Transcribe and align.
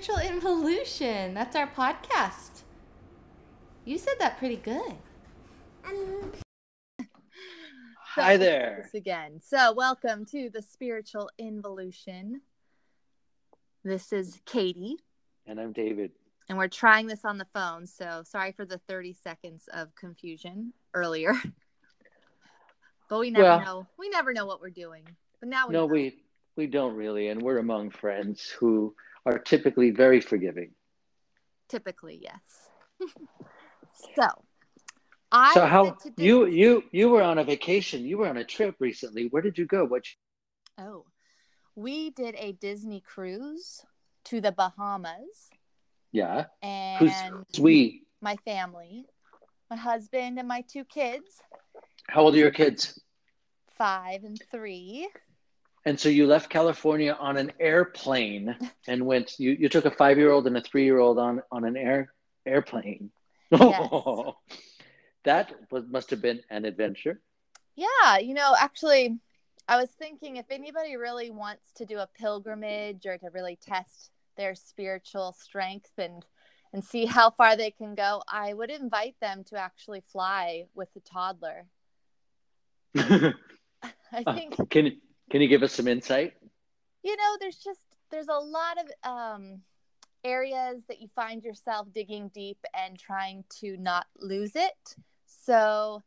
Spiritual 0.00 0.30
Involution. 0.32 1.34
That's 1.34 1.56
our 1.56 1.66
podcast. 1.66 2.62
You 3.84 3.98
said 3.98 4.14
that 4.20 4.38
pretty 4.38 4.54
good. 4.54 4.92
Um, 5.84 6.32
Hi 8.14 8.36
there. 8.36 8.88
again. 8.94 9.40
So, 9.42 9.72
welcome 9.72 10.24
to 10.26 10.50
the 10.50 10.62
Spiritual 10.62 11.28
Involution. 11.38 12.42
This 13.82 14.12
is 14.12 14.40
Katie, 14.46 14.98
And 15.48 15.58
I'm 15.60 15.72
David. 15.72 16.12
and 16.48 16.56
we're 16.56 16.68
trying 16.68 17.08
this 17.08 17.24
on 17.24 17.36
the 17.36 17.48
phone. 17.52 17.84
So, 17.84 18.22
sorry 18.24 18.52
for 18.52 18.64
the 18.64 18.78
30 18.88 19.14
seconds 19.14 19.68
of 19.74 19.92
confusion 19.96 20.72
earlier. 20.94 21.32
but 23.10 23.18
we 23.18 23.30
never 23.32 23.42
Well- 23.44 23.60
know. 23.64 23.86
We 23.98 24.10
never 24.10 24.32
know 24.32 24.46
what 24.46 24.60
we're 24.60 24.70
doing. 24.70 25.02
But 25.40 25.48
now 25.48 25.66
we 25.66 25.72
No, 25.72 25.80
know. 25.80 25.86
we 25.86 26.22
we 26.54 26.68
don't 26.68 26.94
really, 26.94 27.28
and 27.28 27.42
we're 27.42 27.58
among 27.58 27.90
friends 27.90 28.48
who 28.48 28.94
are 29.26 29.38
typically 29.38 29.90
very 29.90 30.20
forgiving. 30.20 30.72
typically, 31.68 32.18
yes. 32.22 32.68
so, 34.16 34.26
I 35.30 35.52
so 35.54 35.66
how 35.66 35.96
you 36.16 36.46
you 36.46 36.82
you 36.90 37.08
were 37.10 37.22
on 37.22 37.38
a 37.38 37.44
vacation, 37.44 38.04
you 38.04 38.18
were 38.18 38.28
on 38.28 38.36
a 38.38 38.44
trip 38.44 38.76
recently. 38.80 39.26
Where 39.28 39.42
did 39.42 39.58
you 39.58 39.66
go? 39.66 39.84
What 39.84 40.04
Oh, 40.78 41.06
we 41.74 42.10
did 42.10 42.34
a 42.38 42.52
Disney 42.52 43.00
cruise 43.00 43.84
to 44.24 44.40
the 44.40 44.52
Bahamas, 44.52 45.50
yeah. 46.12 46.46
and 46.62 47.44
who's 47.50 47.60
we? 47.60 48.02
my 48.20 48.36
family, 48.44 49.06
my 49.70 49.76
husband, 49.76 50.38
and 50.38 50.48
my 50.48 50.62
two 50.62 50.84
kids, 50.84 51.40
How 52.08 52.22
old 52.22 52.34
are 52.34 52.38
your 52.38 52.50
kids? 52.50 52.98
five 53.76 54.24
and 54.24 54.40
three. 54.50 55.08
And 55.84 55.98
so 55.98 56.08
you 56.08 56.26
left 56.26 56.50
California 56.50 57.16
on 57.18 57.36
an 57.36 57.52
airplane 57.60 58.56
and 58.86 59.06
went 59.06 59.38
you, 59.38 59.52
you 59.52 59.68
took 59.68 59.84
a 59.84 59.90
five 59.90 60.18
year 60.18 60.30
old 60.30 60.46
and 60.46 60.56
a 60.56 60.60
three 60.60 60.84
year 60.84 60.98
old 60.98 61.18
on, 61.18 61.42
on 61.50 61.64
an 61.64 61.76
air 61.76 62.12
airplane. 62.44 63.10
Yes. 63.50 63.90
that 65.24 65.54
was 65.70 65.84
must 65.88 66.10
have 66.10 66.20
been 66.20 66.40
an 66.50 66.64
adventure. 66.64 67.20
Yeah, 67.76 68.18
you 68.18 68.34
know, 68.34 68.54
actually, 68.58 69.18
I 69.68 69.76
was 69.76 69.90
thinking 69.90 70.36
if 70.36 70.46
anybody 70.50 70.96
really 70.96 71.30
wants 71.30 71.72
to 71.76 71.86
do 71.86 71.98
a 71.98 72.08
pilgrimage 72.18 73.06
or 73.06 73.18
to 73.18 73.30
really 73.32 73.56
test 73.56 74.10
their 74.36 74.54
spiritual 74.54 75.32
strength 75.32 75.92
and 75.98 76.24
and 76.72 76.84
see 76.84 77.06
how 77.06 77.30
far 77.30 77.56
they 77.56 77.70
can 77.70 77.94
go, 77.94 78.22
I 78.28 78.52
would 78.52 78.70
invite 78.70 79.16
them 79.20 79.42
to 79.44 79.56
actually 79.56 80.02
fly 80.12 80.66
with 80.74 80.88
a 80.96 81.00
toddler. 81.00 81.66
I 82.94 83.32
uh, 84.26 84.34
think 84.34 84.70
can 84.70 84.98
can 85.30 85.40
you 85.40 85.48
give 85.48 85.62
us 85.62 85.72
some 85.72 85.88
insight? 85.88 86.34
you 87.02 87.16
know 87.16 87.36
there's 87.40 87.58
just 87.58 87.80
there's 88.10 88.28
a 88.28 88.38
lot 88.38 88.76
of 88.78 89.10
um 89.10 89.60
areas 90.24 90.82
that 90.88 91.00
you 91.00 91.08
find 91.14 91.42
yourself 91.44 91.86
digging 91.94 92.28
deep 92.34 92.58
and 92.74 92.98
trying 92.98 93.44
to 93.48 93.76
not 93.76 94.06
lose 94.18 94.56
it. 94.56 94.96
So 95.26 96.02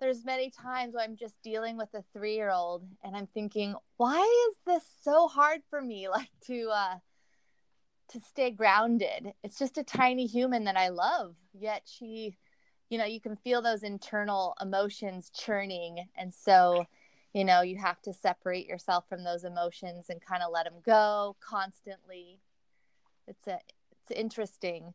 there's 0.00 0.24
many 0.24 0.50
times 0.50 0.94
where 0.94 1.04
i'm 1.04 1.16
just 1.16 1.40
dealing 1.44 1.76
with 1.76 1.88
a 1.94 2.02
three-year-old 2.12 2.82
and 3.04 3.16
i'm 3.16 3.28
thinking 3.28 3.72
why 3.98 4.18
is 4.50 4.56
this 4.66 4.84
so 5.02 5.28
hard 5.28 5.60
for 5.70 5.80
me? 5.80 6.08
Like 6.12 6.30
to 6.48 6.68
uh 6.70 6.96
to 8.08 8.20
stay 8.20 8.50
grounded. 8.50 9.32
It's 9.42 9.58
just 9.58 9.78
a 9.78 9.84
tiny 9.84 10.26
human 10.26 10.64
that 10.64 10.76
i 10.76 10.88
love 10.88 11.36
yet 11.52 11.82
she 11.84 12.36
you 12.90 12.98
know 12.98 13.04
you 13.04 13.20
can 13.20 13.36
feel 13.36 13.62
those 13.62 13.84
internal 13.84 14.54
emotions 14.60 15.30
churning. 15.30 16.08
And 16.16 16.34
so 16.34 16.84
you 17.32 17.44
know 17.44 17.62
you 17.62 17.76
have 17.76 18.00
to 18.02 18.12
separate 18.12 18.66
yourself 18.66 19.08
from 19.08 19.24
those 19.24 19.44
emotions 19.44 20.06
and 20.08 20.20
kind 20.20 20.42
of 20.42 20.52
let 20.52 20.64
them 20.64 20.80
go 20.84 21.36
constantly 21.40 22.38
it's 23.26 23.46
a 23.46 23.58
it's 23.92 24.10
interesting 24.18 24.92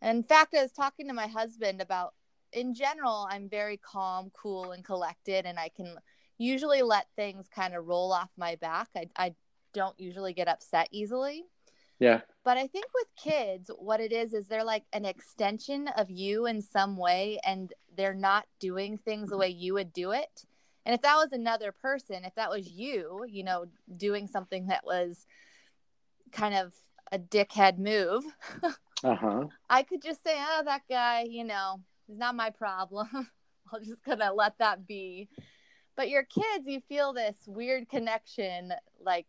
and 0.00 0.18
in 0.18 0.22
fact 0.24 0.54
i 0.54 0.62
was 0.62 0.72
talking 0.72 1.06
to 1.08 1.14
my 1.14 1.26
husband 1.26 1.80
about 1.80 2.14
in 2.52 2.74
general 2.74 3.26
i'm 3.30 3.48
very 3.48 3.76
calm 3.78 4.30
cool 4.34 4.72
and 4.72 4.84
collected 4.84 5.46
and 5.46 5.58
i 5.58 5.68
can 5.68 5.96
usually 6.38 6.82
let 6.82 7.06
things 7.16 7.48
kind 7.48 7.74
of 7.74 7.86
roll 7.86 8.12
off 8.12 8.30
my 8.36 8.56
back 8.56 8.88
i, 8.96 9.08
I 9.16 9.34
don't 9.72 9.98
usually 9.98 10.32
get 10.34 10.48
upset 10.48 10.88
easily 10.90 11.44
Yeah. 11.98 12.20
but 12.44 12.58
I 12.58 12.66
think 12.66 12.86
with 12.94 13.06
kids, 13.16 13.70
what 13.78 14.00
it 14.00 14.12
is 14.12 14.34
is 14.34 14.48
they're 14.48 14.64
like 14.64 14.84
an 14.92 15.04
extension 15.04 15.88
of 15.96 16.10
you 16.10 16.46
in 16.46 16.60
some 16.60 16.96
way, 16.96 17.38
and 17.44 17.72
they're 17.96 18.12
not 18.14 18.44
doing 18.58 18.98
things 18.98 19.30
the 19.30 19.36
way 19.38 19.48
you 19.48 19.74
would 19.74 19.92
do 19.92 20.10
it. 20.10 20.44
And 20.84 20.94
if 20.94 21.02
that 21.02 21.16
was 21.16 21.32
another 21.32 21.72
person, 21.72 22.24
if 22.24 22.34
that 22.34 22.50
was 22.50 22.68
you, 22.68 23.24
you 23.28 23.44
know, 23.44 23.66
doing 23.96 24.26
something 24.26 24.66
that 24.66 24.84
was 24.84 25.26
kind 26.32 26.54
of 26.54 26.74
a 27.12 27.18
dickhead 27.18 27.78
move, 27.78 28.24
Uh-huh. 29.04 29.46
I 29.68 29.82
could 29.82 30.02
just 30.02 30.22
say, 30.22 30.34
oh, 30.36 30.62
that 30.64 30.82
guy, 30.88 31.26
you 31.28 31.44
know, 31.44 31.80
is 32.08 32.18
not 32.18 32.36
my 32.36 32.50
problem. 32.50 33.08
I'll 33.72 33.80
just 33.80 34.02
kind 34.04 34.22
of 34.22 34.36
let 34.36 34.58
that 34.58 34.86
be. 34.86 35.28
But 35.96 36.08
your 36.08 36.22
kids, 36.22 36.66
you 36.66 36.80
feel 36.80 37.12
this 37.12 37.36
weird 37.46 37.88
connection. 37.88 38.72
Like 39.00 39.26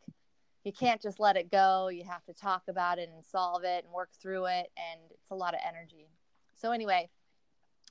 you 0.63 0.71
can't 0.71 1.01
just 1.01 1.19
let 1.19 1.37
it 1.37 1.51
go. 1.51 1.89
You 1.89 2.03
have 2.03 2.23
to 2.25 2.33
talk 2.33 2.63
about 2.67 2.99
it 2.99 3.09
and 3.13 3.23
solve 3.25 3.63
it 3.63 3.83
and 3.83 3.93
work 3.93 4.09
through 4.21 4.45
it. 4.45 4.71
And 4.77 4.99
it's 5.11 5.31
a 5.31 5.35
lot 5.35 5.53
of 5.53 5.59
energy. 5.67 6.07
So, 6.55 6.71
anyway, 6.71 7.09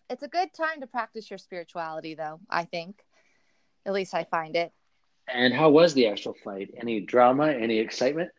it's 0.09 0.23
a 0.23 0.29
good 0.29 0.55
time 0.55 0.81
to 0.81 0.87
practice 0.87 1.31
your 1.31 1.39
spirituality, 1.39 2.15
though, 2.15 2.41
I 2.49 2.65
think. 2.65 3.05
At 3.87 3.93
least 3.93 4.15
I 4.15 4.25
find 4.25 4.56
it. 4.56 4.72
And 5.32 5.54
how 5.54 5.70
was 5.70 5.94
the 5.94 6.09
actual 6.09 6.34
flight? 6.34 6.70
Any 6.81 7.00
drama? 7.00 7.48
Any 7.48 7.78
excitement? 7.78 8.31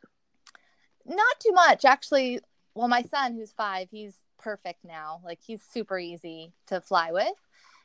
Not 1.05 1.39
too 1.39 1.51
much, 1.51 1.85
actually. 1.85 2.39
Well, 2.75 2.87
my 2.87 3.03
son, 3.03 3.33
who's 3.33 3.51
five, 3.51 3.87
he's 3.91 4.15
perfect 4.39 4.83
now. 4.83 5.21
Like, 5.23 5.39
he's 5.45 5.61
super 5.61 5.97
easy 5.99 6.53
to 6.67 6.81
fly 6.81 7.11
with. 7.11 7.33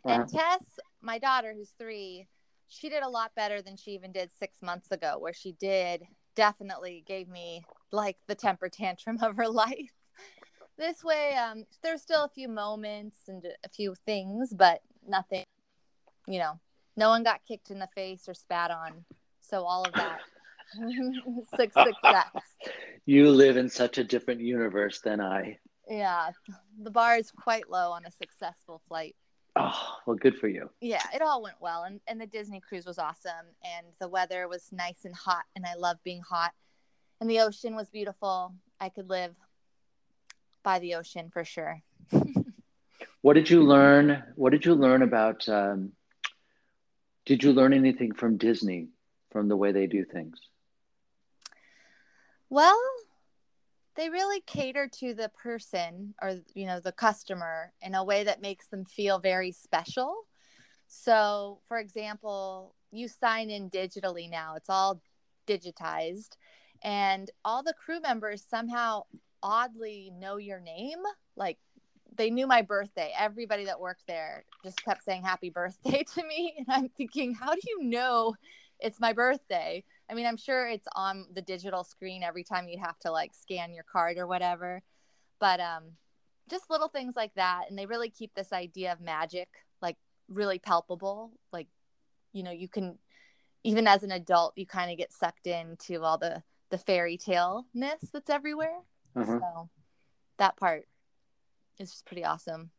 Uh-huh. 0.04 0.20
And 0.20 0.28
Tess, 0.28 0.64
my 1.00 1.18
daughter, 1.18 1.54
who's 1.56 1.72
three, 1.78 2.26
she 2.68 2.88
did 2.88 3.02
a 3.02 3.08
lot 3.08 3.32
better 3.34 3.62
than 3.62 3.76
she 3.76 3.92
even 3.92 4.12
did 4.12 4.30
six 4.38 4.62
months 4.62 4.90
ago, 4.90 5.16
where 5.18 5.32
she 5.32 5.52
did 5.52 6.02
definitely 6.34 7.02
gave 7.06 7.28
me 7.28 7.64
like 7.90 8.16
the 8.28 8.34
temper 8.34 8.68
tantrum 8.68 9.18
of 9.22 9.36
her 9.36 9.48
life. 9.48 9.92
This 10.76 11.02
way, 11.02 11.34
um, 11.34 11.64
there's 11.82 12.02
still 12.02 12.24
a 12.24 12.30
few 12.32 12.48
moments 12.48 13.16
and 13.26 13.44
a 13.64 13.68
few 13.68 13.96
things, 14.06 14.54
but 14.56 14.80
nothing, 15.06 15.44
you 16.28 16.38
know, 16.38 16.60
no 16.98 17.10
one 17.10 17.22
got 17.22 17.40
kicked 17.46 17.70
in 17.70 17.78
the 17.78 17.88
face 17.94 18.28
or 18.28 18.34
spat 18.34 18.70
on. 18.70 19.04
So 19.40 19.64
all 19.64 19.84
of 19.84 19.94
that 19.94 20.18
six 21.56 21.74
success. 21.74 22.26
You 23.06 23.30
live 23.30 23.56
in 23.56 23.70
such 23.70 23.96
a 23.96 24.04
different 24.04 24.42
universe 24.42 25.00
than 25.00 25.18
I. 25.18 25.56
Yeah, 25.88 26.32
the 26.82 26.90
bar 26.90 27.16
is 27.16 27.30
quite 27.30 27.70
low 27.70 27.92
on 27.92 28.04
a 28.04 28.10
successful 28.10 28.82
flight. 28.86 29.16
Oh, 29.56 29.94
well, 30.06 30.16
good 30.16 30.36
for 30.36 30.46
you. 30.46 30.68
yeah, 30.82 31.02
it 31.14 31.22
all 31.22 31.42
went 31.42 31.56
well, 31.58 31.84
and 31.84 32.00
and 32.06 32.20
the 32.20 32.26
Disney 32.26 32.60
cruise 32.60 32.84
was 32.84 32.98
awesome, 32.98 33.46
and 33.64 33.86
the 33.98 34.08
weather 34.08 34.46
was 34.46 34.68
nice 34.72 35.06
and 35.06 35.14
hot, 35.14 35.44
and 35.56 35.64
I 35.64 35.74
love 35.76 35.96
being 36.04 36.20
hot, 36.20 36.52
and 37.18 37.30
the 37.30 37.40
ocean 37.40 37.74
was 37.74 37.88
beautiful. 37.88 38.52
I 38.78 38.90
could 38.90 39.08
live 39.08 39.34
by 40.62 40.78
the 40.78 40.96
ocean 40.96 41.30
for 41.32 41.44
sure. 41.46 41.80
What 43.22 43.34
did 43.34 43.50
you 43.50 43.62
learn? 43.62 44.22
What 44.36 44.50
did 44.50 44.64
you 44.64 44.74
learn 44.74 45.02
about? 45.02 45.48
Um, 45.48 45.92
did 47.28 47.42
you 47.42 47.52
learn 47.52 47.74
anything 47.74 48.12
from 48.12 48.38
Disney, 48.38 48.88
from 49.30 49.48
the 49.48 49.56
way 49.56 49.70
they 49.70 49.86
do 49.86 50.02
things? 50.02 50.40
Well, 52.48 52.80
they 53.96 54.08
really 54.08 54.40
cater 54.46 54.88
to 55.00 55.12
the 55.12 55.28
person 55.28 56.14
or 56.22 56.36
you 56.54 56.64
know 56.64 56.80
the 56.80 56.90
customer 56.90 57.74
in 57.82 57.94
a 57.94 58.02
way 58.02 58.24
that 58.24 58.40
makes 58.40 58.68
them 58.68 58.86
feel 58.86 59.18
very 59.18 59.52
special. 59.52 60.24
So, 60.86 61.60
for 61.68 61.78
example, 61.78 62.74
you 62.90 63.08
sign 63.08 63.50
in 63.50 63.68
digitally 63.68 64.30
now. 64.30 64.54
It's 64.54 64.70
all 64.70 65.02
digitized 65.46 66.38
and 66.82 67.30
all 67.44 67.62
the 67.62 67.74
crew 67.74 68.00
members 68.00 68.42
somehow 68.42 69.02
oddly 69.42 70.10
know 70.18 70.38
your 70.38 70.60
name. 70.60 71.00
Like 71.36 71.58
they 72.18 72.30
knew 72.30 72.46
my 72.46 72.60
birthday. 72.60 73.12
Everybody 73.16 73.64
that 73.64 73.80
worked 73.80 74.06
there 74.06 74.44
just 74.62 74.84
kept 74.84 75.04
saying 75.04 75.22
happy 75.22 75.48
birthday 75.48 76.04
to 76.14 76.26
me 76.26 76.54
and 76.58 76.66
I'm 76.68 76.88
thinking, 76.90 77.32
how 77.32 77.54
do 77.54 77.60
you 77.66 77.84
know 77.84 78.34
it's 78.80 79.00
my 79.00 79.12
birthday? 79.12 79.84
I 80.10 80.14
mean, 80.14 80.26
I'm 80.26 80.36
sure 80.36 80.68
it's 80.68 80.88
on 80.94 81.26
the 81.32 81.42
digital 81.42 81.84
screen 81.84 82.22
every 82.22 82.44
time 82.44 82.68
you 82.68 82.78
have 82.78 82.98
to 83.00 83.10
like 83.10 83.32
scan 83.34 83.72
your 83.72 83.84
card 83.84 84.18
or 84.18 84.26
whatever. 84.26 84.82
But 85.38 85.60
um 85.60 85.84
just 86.50 86.70
little 86.70 86.88
things 86.88 87.14
like 87.14 87.34
that 87.34 87.64
and 87.68 87.78
they 87.78 87.86
really 87.86 88.08
keep 88.10 88.34
this 88.34 88.52
idea 88.52 88.92
of 88.92 89.00
magic 89.00 89.48
like 89.80 89.96
really 90.28 90.58
palpable. 90.58 91.32
Like 91.52 91.68
you 92.32 92.42
know, 92.42 92.50
you 92.50 92.68
can 92.68 92.98
even 93.64 93.86
as 93.86 94.02
an 94.02 94.10
adult 94.10 94.54
you 94.56 94.66
kind 94.66 94.90
of 94.90 94.98
get 94.98 95.12
sucked 95.12 95.46
into 95.46 96.02
all 96.02 96.18
the 96.18 96.42
the 96.70 96.78
fairy 96.78 97.16
tale 97.16 97.64
ness 97.74 98.10
that's 98.12 98.28
everywhere. 98.28 98.80
Uh-huh. 99.14 99.38
So 99.38 99.70
that 100.38 100.56
part 100.56 100.86
is 101.80 101.90
just 101.90 102.06
pretty 102.06 102.24
awesome. 102.24 102.70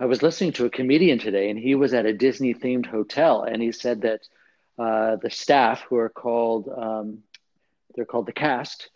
I 0.00 0.06
was 0.06 0.22
listening 0.22 0.52
to 0.54 0.66
a 0.66 0.70
comedian 0.70 1.18
today, 1.18 1.50
and 1.50 1.58
he 1.58 1.74
was 1.74 1.94
at 1.94 2.06
a 2.06 2.12
Disney 2.12 2.52
themed 2.52 2.86
hotel, 2.86 3.44
and 3.44 3.62
he 3.62 3.72
said 3.72 4.02
that 4.02 4.20
uh, 4.78 5.16
the 5.16 5.30
staff, 5.30 5.84
who 5.88 5.96
are 5.96 6.08
called 6.08 6.68
um, 6.68 7.22
they're 7.94 8.04
called 8.04 8.26
the 8.26 8.32
cast, 8.32 8.90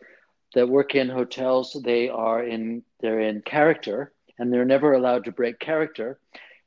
that 0.55 0.69
work 0.69 0.95
in 0.95 1.09
hotels, 1.09 1.77
they 1.85 2.09
are 2.09 2.43
in 2.43 2.83
they're 3.01 3.21
in 3.21 3.43
character 3.43 4.13
and 4.39 4.53
they're 4.53 4.65
never 4.65 4.93
allowed 4.93 5.25
to 5.25 5.33
break 5.33 5.59
character. 5.59 6.19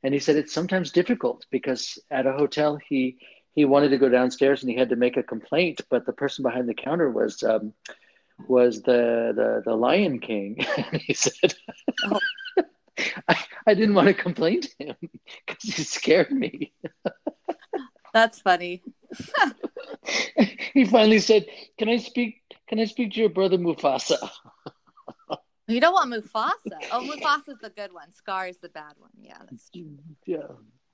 And 0.02 0.12
he 0.12 0.20
said 0.20 0.36
it's 0.36 0.52
sometimes 0.52 0.92
difficult 0.92 1.46
because 1.50 1.98
at 2.10 2.26
a 2.26 2.32
hotel 2.32 2.78
he 2.88 3.18
he 3.54 3.64
wanted 3.64 3.90
to 3.90 3.98
go 3.98 4.08
downstairs 4.08 4.62
and 4.62 4.70
he 4.70 4.78
had 4.78 4.88
to 4.90 4.96
make 4.96 5.16
a 5.16 5.22
complaint, 5.22 5.82
but 5.90 6.06
the 6.06 6.12
person 6.12 6.42
behind 6.42 6.68
the 6.68 6.74
counter 6.74 7.10
was 7.10 7.42
um, 7.42 7.74
was 8.48 8.82
the 8.82 9.32
the 9.34 9.62
the 9.64 9.74
Lion 9.74 10.18
King, 10.18 10.64
and 10.92 11.00
he 11.00 11.14
said, 11.14 11.54
oh. 12.04 12.20
I, 13.28 13.36
"I 13.66 13.74
didn't 13.74 13.94
want 13.94 14.08
to 14.08 14.14
complain 14.14 14.60
to 14.62 14.70
him 14.78 14.96
because 15.46 15.62
he 15.62 15.82
scared 15.82 16.30
me." 16.30 16.72
That's 18.12 18.40
funny. 18.40 18.82
he 20.74 20.84
finally 20.84 21.20
said, 21.20 21.46
"Can 21.78 21.88
I 21.88 21.96
speak? 21.96 22.42
Can 22.68 22.78
I 22.78 22.84
speak 22.84 23.12
to 23.12 23.20
your 23.20 23.30
brother 23.30 23.58
Mufasa?" 23.58 24.18
You 25.68 25.80
don't 25.80 25.94
want 25.94 26.12
Mufasa. 26.12 26.78
Oh, 26.90 27.00
Mufasa's 27.00 27.58
the 27.62 27.70
good 27.70 27.92
one. 27.92 28.12
Scar 28.12 28.48
is 28.48 28.58
the 28.58 28.68
bad 28.68 28.94
one. 28.98 29.10
Yeah, 29.20 29.38
that's 29.48 29.70
true. 29.70 29.96
Yeah. 30.26 30.48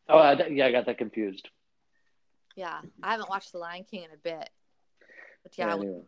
Oh, 0.08 0.18
I, 0.18 0.46
yeah, 0.48 0.66
I 0.66 0.72
got 0.72 0.86
that 0.86 0.98
confused. 0.98 1.48
Yeah, 2.54 2.80
I 3.02 3.12
haven't 3.12 3.28
watched 3.28 3.52
The 3.52 3.58
Lion 3.58 3.84
King 3.90 4.04
in 4.04 4.10
a 4.10 4.16
bit. 4.16 4.50
But 5.42 5.56
yeah, 5.56 5.66
yeah, 5.66 5.74
anyway. 5.74 6.00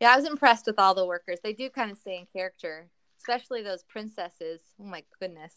Yeah, 0.00 0.12
I 0.12 0.16
was 0.16 0.26
impressed 0.26 0.66
with 0.66 0.78
all 0.78 0.94
the 0.94 1.06
workers. 1.06 1.38
They 1.42 1.52
do 1.52 1.70
kind 1.70 1.90
of 1.90 1.98
stay 1.98 2.18
in 2.18 2.26
character, 2.32 2.88
especially 3.18 3.62
those 3.62 3.82
princesses. 3.82 4.60
Oh 4.80 4.84
my 4.84 5.04
goodness. 5.20 5.54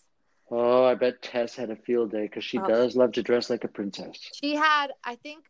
Oh, 0.51 0.83
I 0.83 0.95
bet 0.95 1.21
Tess 1.21 1.56
had 1.56 1.69
a 1.69 1.75
field 1.75 2.12
day 2.12 2.24
because 2.24 2.44
she 2.44 2.57
oh. 2.57 2.68
does 2.68 2.95
love 2.95 3.12
to 3.13 3.24
dress 3.24 3.50
like 3.50 3.63
a 3.63 3.68
princess. 3.68 4.18
She 4.42 4.56
had, 4.56 4.88
I 5.04 5.16
think, 5.16 5.45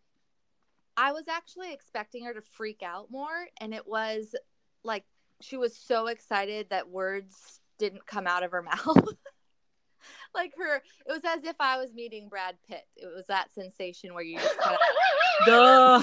I 0.98 1.14
was 1.14 1.30
actually 1.30 1.74
expecting 1.74 2.26
her 2.26 2.34
to 2.34 2.42
freak 2.42 2.84
out 2.84 3.10
more, 3.10 3.48
and 3.62 3.74
it 3.74 3.88
was 3.88 4.36
like 4.84 5.06
she 5.42 5.56
was 5.56 5.76
so 5.76 6.08
excited 6.08 6.68
that 6.70 6.90
words 6.90 7.62
didn't 7.78 8.06
come 8.06 8.28
out 8.28 8.44
of 8.44 8.52
her 8.52 8.62
mouth. 8.86 9.16
like 10.36 10.54
her, 10.58 10.78
it 10.78 10.84
was 11.08 11.22
as 11.26 11.44
if 11.44 11.56
I 11.60 11.78
was 11.78 11.94
meeting 11.94 12.30
Brad 12.30 12.56
Pitt. 12.68 12.86
It 12.96 13.08
was 13.14 13.26
that 13.28 13.52
sensation 13.54 14.14
where 14.14 14.24
you 14.24 14.38
just 14.38 14.58
kind 14.60 14.78
of, 14.78 15.46
duh. 15.46 16.02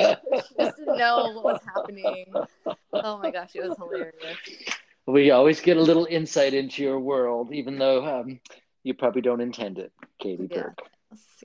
just 0.58 0.76
didn't 0.76 0.98
know 0.98 1.32
what 1.34 1.44
was 1.44 1.60
happening. 1.74 2.26
Oh 2.92 3.18
my 3.18 3.30
gosh, 3.30 3.50
it 3.54 3.66
was 3.66 3.76
hilarious. 3.76 4.14
We 5.06 5.30
always 5.30 5.60
get 5.60 5.76
a 5.76 5.82
little 5.82 6.06
insight 6.06 6.54
into 6.54 6.82
your 6.82 7.00
world, 7.00 7.52
even 7.52 7.78
though 7.78 8.20
um, 8.20 8.40
you 8.82 8.94
probably 8.94 9.22
don't 9.22 9.40
intend 9.40 9.78
it, 9.78 9.92
Katie 10.20 10.48
yes, 10.50 10.62
Burke. 10.62 10.78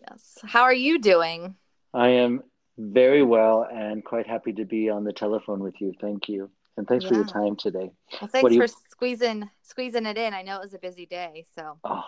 Yes. 0.01 0.37
How 0.43 0.63
are 0.63 0.73
you 0.73 0.99
doing? 0.99 1.55
I 1.93 2.09
am 2.09 2.43
very 2.77 3.23
well 3.23 3.65
and 3.71 4.03
quite 4.03 4.27
happy 4.27 4.53
to 4.53 4.65
be 4.65 4.89
on 4.89 5.03
the 5.03 5.13
telephone 5.13 5.61
with 5.61 5.79
you. 5.79 5.93
Thank 5.99 6.27
you. 6.27 6.51
And 6.77 6.87
thanks 6.87 7.03
yeah. 7.05 7.09
for 7.09 7.15
your 7.15 7.25
time 7.25 7.55
today. 7.55 7.91
Well, 8.19 8.27
thanks 8.27 8.53
you... 8.53 8.61
for 8.61 8.67
squeezing 8.67 9.49
squeezing 9.63 10.05
it 10.05 10.17
in. 10.17 10.33
I 10.33 10.41
know 10.41 10.57
it 10.57 10.63
was 10.63 10.73
a 10.73 10.79
busy 10.79 11.05
day, 11.05 11.45
so. 11.55 11.77
Oh, 11.83 12.03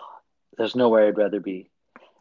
there's 0.56 0.76
nowhere 0.76 1.08
I'd 1.08 1.16
rather 1.16 1.40
be. 1.40 1.70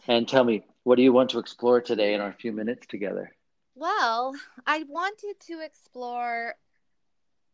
And 0.07 0.27
tell 0.27 0.43
me, 0.43 0.65
what 0.83 0.95
do 0.95 1.01
you 1.01 1.11
want 1.11 1.29
to 1.31 1.39
explore 1.39 1.81
today 1.81 2.13
in 2.13 2.21
our 2.21 2.31
few 2.31 2.53
minutes 2.53 2.87
together? 2.87 3.31
Well, 3.75 4.33
I 4.65 4.85
wanted 4.87 5.35
to 5.47 5.63
explore 5.63 6.55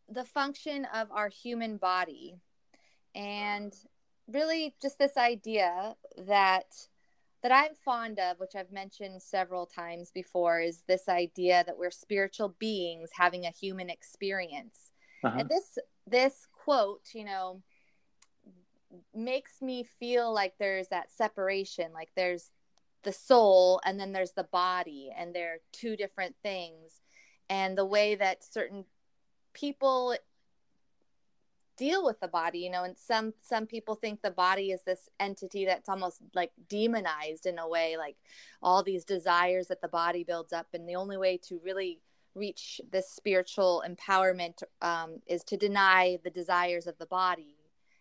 the 0.10 0.24
function 0.24 0.86
of 0.94 1.12
our 1.12 1.30
human 1.30 1.78
body 1.78 2.36
and 3.16 3.74
really 4.28 4.76
just 4.82 5.00
this 5.00 5.18
idea 5.18 5.96
that 6.18 6.66
that 7.44 7.52
I'm 7.52 7.76
fond 7.84 8.20
of, 8.20 8.40
which 8.40 8.56
I've 8.56 8.72
mentioned 8.72 9.22
several 9.22 9.66
times 9.66 10.12
before, 10.12 10.62
is 10.62 10.84
this 10.88 11.10
idea 11.10 11.64
that 11.66 11.78
we're 11.78 11.92
spiritual 11.92 12.56
beings 12.58 13.10
having 13.14 13.46
a 13.46 13.52
human 13.52 13.90
experience. 13.90 14.92
Uh-huh. 15.24 15.40
And 15.40 15.50
this 15.50 15.78
this 16.08 16.48
quote, 16.52 17.10
you 17.14 17.26
know, 17.26 17.62
makes 19.14 19.62
me 19.62 19.84
feel 19.84 20.34
like 20.34 20.54
there's 20.58 20.88
that 20.88 21.12
separation, 21.12 21.92
like 21.94 22.10
there's 22.16 22.52
the 23.04 23.14
soul 23.14 23.82
and 23.86 24.00
then 24.00 24.14
there's 24.14 24.32
the 24.32 24.46
body, 24.46 25.12
and 25.16 25.36
they're 25.36 25.60
two 25.74 25.96
different 25.98 26.36
things. 26.42 27.02
And 27.50 27.78
the 27.78 27.86
way 27.86 28.16
that 28.16 28.44
certain 28.44 28.86
people 29.54 30.16
deal 31.78 32.06
with 32.06 32.20
the 32.20 32.28
body 32.28 32.60
you 32.60 32.70
know 32.70 32.84
and 32.84 32.98
some 32.98 33.34
some 33.42 33.66
people 33.66 33.96
think 33.96 34.22
the 34.22 34.30
body 34.30 34.72
is 34.72 34.84
this 34.84 35.10
entity 35.20 35.66
that's 35.66 35.90
almost 35.90 36.22
like 36.36 36.52
demonized 36.70 37.46
in 37.46 37.58
a 37.58 37.68
way 37.68 37.98
like 37.98 38.16
all 38.62 38.84
these 38.84 39.04
desires 39.04 39.68
that 39.68 39.82
the 39.82 39.88
body 39.88 40.24
builds 40.24 40.54
up 40.54 40.68
and 40.74 40.88
the 40.88 40.96
only 40.96 41.18
way 41.18 41.36
to 41.36 41.60
really 41.64 42.00
reach 42.36 42.82
this 42.92 43.10
spiritual 43.10 43.84
empowerment 43.88 44.64
um, 44.82 45.20
is 45.28 45.44
to 45.44 45.58
deny 45.58 46.18
the 46.24 46.30
desires 46.30 46.88
of 46.88 46.98
the 46.98 47.06
body. 47.06 47.56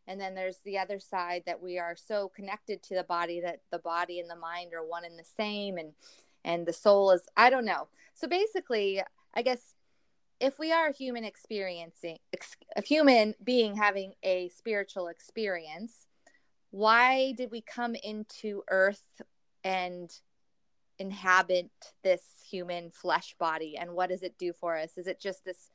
And 0.06 0.20
then 0.20 0.34
there's 0.34 0.58
the 0.64 0.78
other 0.78 0.98
side 0.98 1.44
that 1.46 1.62
we 1.62 1.78
are 1.78 1.94
so 1.96 2.28
connected 2.34 2.82
to 2.84 2.94
the 2.94 3.04
body 3.04 3.40
that 3.40 3.60
the 3.70 3.78
body 3.78 4.18
and 4.18 4.28
the 4.28 4.36
mind 4.36 4.74
are 4.74 4.84
one 4.84 5.04
and 5.04 5.18
the 5.18 5.24
same 5.24 5.78
and 5.78 5.92
and 6.44 6.66
the 6.66 6.72
soul 6.72 7.12
is 7.12 7.22
i 7.36 7.50
don't 7.50 7.64
know. 7.64 7.88
So 8.14 8.26
basically 8.26 9.00
i 9.34 9.42
guess 9.42 9.74
if 10.42 10.58
we 10.58 10.72
are 10.72 10.88
a 10.88 10.92
human 10.92 11.24
experiencing 11.24 12.18
a 12.76 12.82
human 12.82 13.34
being 13.42 13.76
having 13.76 14.12
a 14.22 14.48
spiritual 14.50 15.08
experience 15.08 16.06
why 16.72 17.32
did 17.32 17.50
we 17.50 17.60
come 17.60 17.94
into 17.94 18.62
earth 18.70 19.22
and 19.62 20.10
inhabit 20.98 21.70
this 22.02 22.22
human 22.48 22.90
flesh 22.90 23.34
body? 23.38 23.76
And 23.78 23.92
what 23.92 24.08
does 24.08 24.22
it 24.22 24.38
do 24.38 24.52
for 24.52 24.76
us? 24.76 24.96
Is 24.96 25.06
it 25.06 25.20
just 25.20 25.44
this 25.44 25.70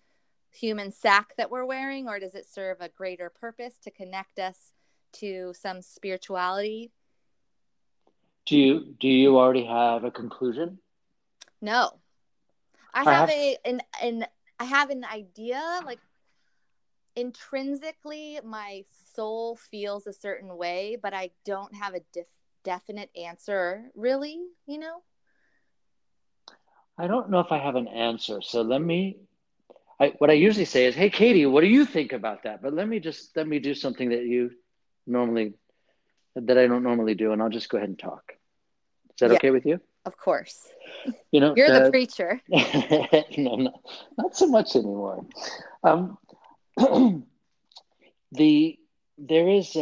human 0.49 0.91
sack 0.91 1.33
that 1.37 1.51
we're 1.51 1.65
wearing 1.65 2.07
or 2.07 2.19
does 2.19 2.33
it 2.33 2.47
serve 2.49 2.81
a 2.81 2.89
greater 2.89 3.29
purpose 3.29 3.77
to 3.83 3.91
connect 3.91 4.39
us 4.39 4.73
to 5.13 5.53
some 5.53 5.83
spirituality? 5.83 6.91
Do 8.47 8.57
you 8.57 8.95
do 8.99 9.07
you 9.07 9.37
already 9.37 9.65
have 9.65 10.03
a 10.03 10.11
conclusion? 10.11 10.79
No. 11.61 11.91
I, 12.93 13.01
I 13.01 13.03
have, 13.03 13.13
have 13.13 13.29
a 13.29 13.57
an, 13.65 13.81
an 14.01 14.25
I 14.59 14.65
have 14.65 14.89
an 14.89 15.03
idea, 15.05 15.61
like 15.85 15.99
intrinsically, 17.15 18.39
my 18.43 18.85
soul 19.13 19.55
feels 19.55 20.07
a 20.07 20.13
certain 20.13 20.55
way, 20.57 20.97
but 21.01 21.13
I 21.13 21.31
don't 21.45 21.75
have 21.75 21.95
a 21.95 22.01
def- 22.13 22.27
definite 22.63 23.09
answer, 23.15 23.89
really, 23.95 24.39
you 24.67 24.77
know? 24.77 25.01
I 26.97 27.07
don't 27.07 27.29
know 27.29 27.39
if 27.39 27.51
I 27.51 27.59
have 27.59 27.75
an 27.75 27.87
answer. 27.87 28.41
So 28.41 28.61
let 28.61 28.81
me, 28.81 29.17
I, 29.99 30.13
what 30.17 30.29
I 30.29 30.33
usually 30.33 30.65
say 30.65 30.85
is, 30.85 30.95
Hey, 30.95 31.09
Katie, 31.09 31.45
what 31.45 31.61
do 31.61 31.67
you 31.67 31.85
think 31.85 32.13
about 32.13 32.43
that? 32.43 32.61
But 32.61 32.73
let 32.73 32.87
me 32.87 32.99
just, 32.99 33.35
let 33.35 33.47
me 33.47 33.59
do 33.59 33.73
something 33.73 34.09
that 34.09 34.25
you 34.25 34.51
normally, 35.05 35.53
that 36.35 36.57
I 36.57 36.67
don't 36.67 36.83
normally 36.83 37.15
do. 37.15 37.31
And 37.31 37.41
I'll 37.41 37.49
just 37.49 37.69
go 37.69 37.77
ahead 37.77 37.89
and 37.89 37.99
talk. 37.99 38.33
Is 39.11 39.19
that 39.21 39.31
yeah. 39.31 39.37
okay 39.37 39.51
with 39.51 39.65
you? 39.65 39.79
Of 40.07 40.17
course. 40.17 40.65
You 41.33 41.41
know, 41.41 41.53
you're 41.57 41.69
the, 41.69 41.81
the 41.81 41.89
preacher. 41.89 42.41
no, 42.49 43.55
no, 43.57 43.81
not 44.17 44.37
so 44.37 44.47
much 44.47 44.73
anymore. 44.77 45.25
Um, 45.83 46.17
the 48.31 48.79
there 49.17 49.49
is 49.49 49.75
a, 49.75 49.79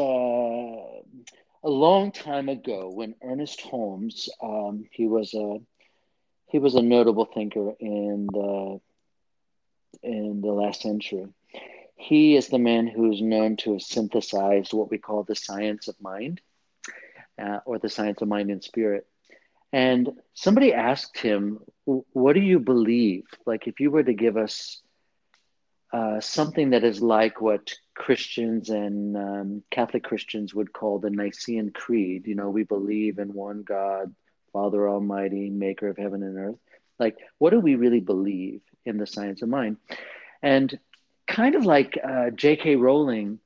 a 1.64 1.70
long 1.70 2.12
time 2.12 2.50
ago 2.50 2.90
when 2.90 3.14
Ernest 3.22 3.62
Holmes, 3.62 4.28
um, 4.42 4.86
he 4.92 5.06
was 5.06 5.36
a 5.36 5.60
he 6.48 6.58
was 6.58 6.74
a 6.74 6.82
notable 6.82 7.26
thinker 7.26 7.76
in 7.80 8.26
the 8.32 8.80
in 10.02 10.42
the 10.42 10.52
last 10.52 10.82
century. 10.82 11.28
He 11.98 12.36
is 12.36 12.48
the 12.48 12.58
man 12.58 12.88
who's 12.88 13.22
known 13.22 13.58
to 13.58 13.74
have 13.74 13.84
synthesized 13.84 14.74
what 14.74 14.90
we 14.90 14.98
call 14.98 15.22
the 15.22 15.36
science 15.36 15.88
of 15.88 16.02
mind, 16.02 16.42
uh, 17.40 17.60
or 17.68 17.78
the 17.78 17.90
science 17.90 18.24
of 18.24 18.28
mind 18.28 18.50
and 18.50 18.64
spirit. 18.64 19.06
And 19.74 20.10
somebody 20.34 20.74
asked 20.74 21.18
him, 21.18 21.60
What 21.86 22.34
do 22.34 22.42
you 22.42 22.60
believe? 22.60 23.24
Like, 23.46 23.68
if 23.68 23.80
you 23.80 23.92
were 23.92 24.04
to 24.04 24.14
give 24.14 24.38
us 24.38 24.82
uh, 25.94 26.20
something 26.20 26.72
that 26.72 26.84
is 26.84 27.02
like 27.02 27.42
what 27.42 27.74
Christians 27.94 28.70
and 28.70 29.16
um, 29.16 29.64
Catholic 29.72 30.04
Christians 30.04 30.54
would 30.54 30.74
call 30.74 31.00
the 31.00 31.10
Nicene 31.10 31.72
Creed, 31.72 32.28
you 32.28 32.36
know, 32.36 32.50
we 32.50 32.64
believe 32.64 33.20
in 33.20 33.34
one 33.34 33.64
God, 33.64 34.14
Father 34.52 34.88
Almighty, 34.90 35.50
maker 35.50 35.90
of 35.90 35.98
heaven 35.98 36.24
and 36.24 36.38
earth. 36.38 36.60
Like, 37.00 37.18
what 37.38 37.52
do 37.52 37.60
we 37.60 37.76
really 37.76 38.00
believe 38.00 38.62
in 38.86 38.98
the 38.98 39.08
science 39.08 39.42
of 39.42 39.50
mind? 39.50 39.78
And 40.42 40.78
kind 41.28 41.56
of 41.56 41.66
like 41.66 41.98
uh, 42.02 42.30
J.K. 42.30 42.76
Rowling 42.76 43.40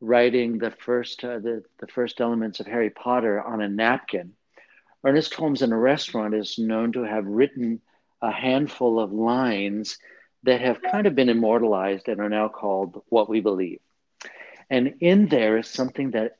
writing 0.00 0.58
the 0.58 0.70
first, 0.70 1.24
uh, 1.24 1.38
the, 1.38 1.62
the 1.80 1.86
first 1.86 2.20
elements 2.20 2.60
of 2.60 2.66
Harry 2.66 2.90
Potter 2.90 3.42
on 3.42 3.60
a 3.60 3.68
napkin 3.68 4.32
Ernest 5.04 5.34
Holmes 5.34 5.62
in 5.62 5.72
a 5.72 5.78
restaurant 5.78 6.34
is 6.34 6.58
known 6.58 6.92
to 6.92 7.02
have 7.02 7.26
written 7.26 7.80
a 8.22 8.32
handful 8.32 8.98
of 8.98 9.12
lines 9.12 9.98
that 10.44 10.60
have 10.60 10.82
kind 10.82 11.06
of 11.06 11.14
been 11.14 11.28
immortalized 11.28 12.08
and 12.08 12.20
are 12.20 12.28
now 12.30 12.48
called 12.48 13.02
What 13.08 13.28
We 13.28 13.40
Believe. 13.40 13.80
And 14.70 14.94
in 15.00 15.28
there 15.28 15.58
is 15.58 15.68
something 15.68 16.12
that 16.12 16.36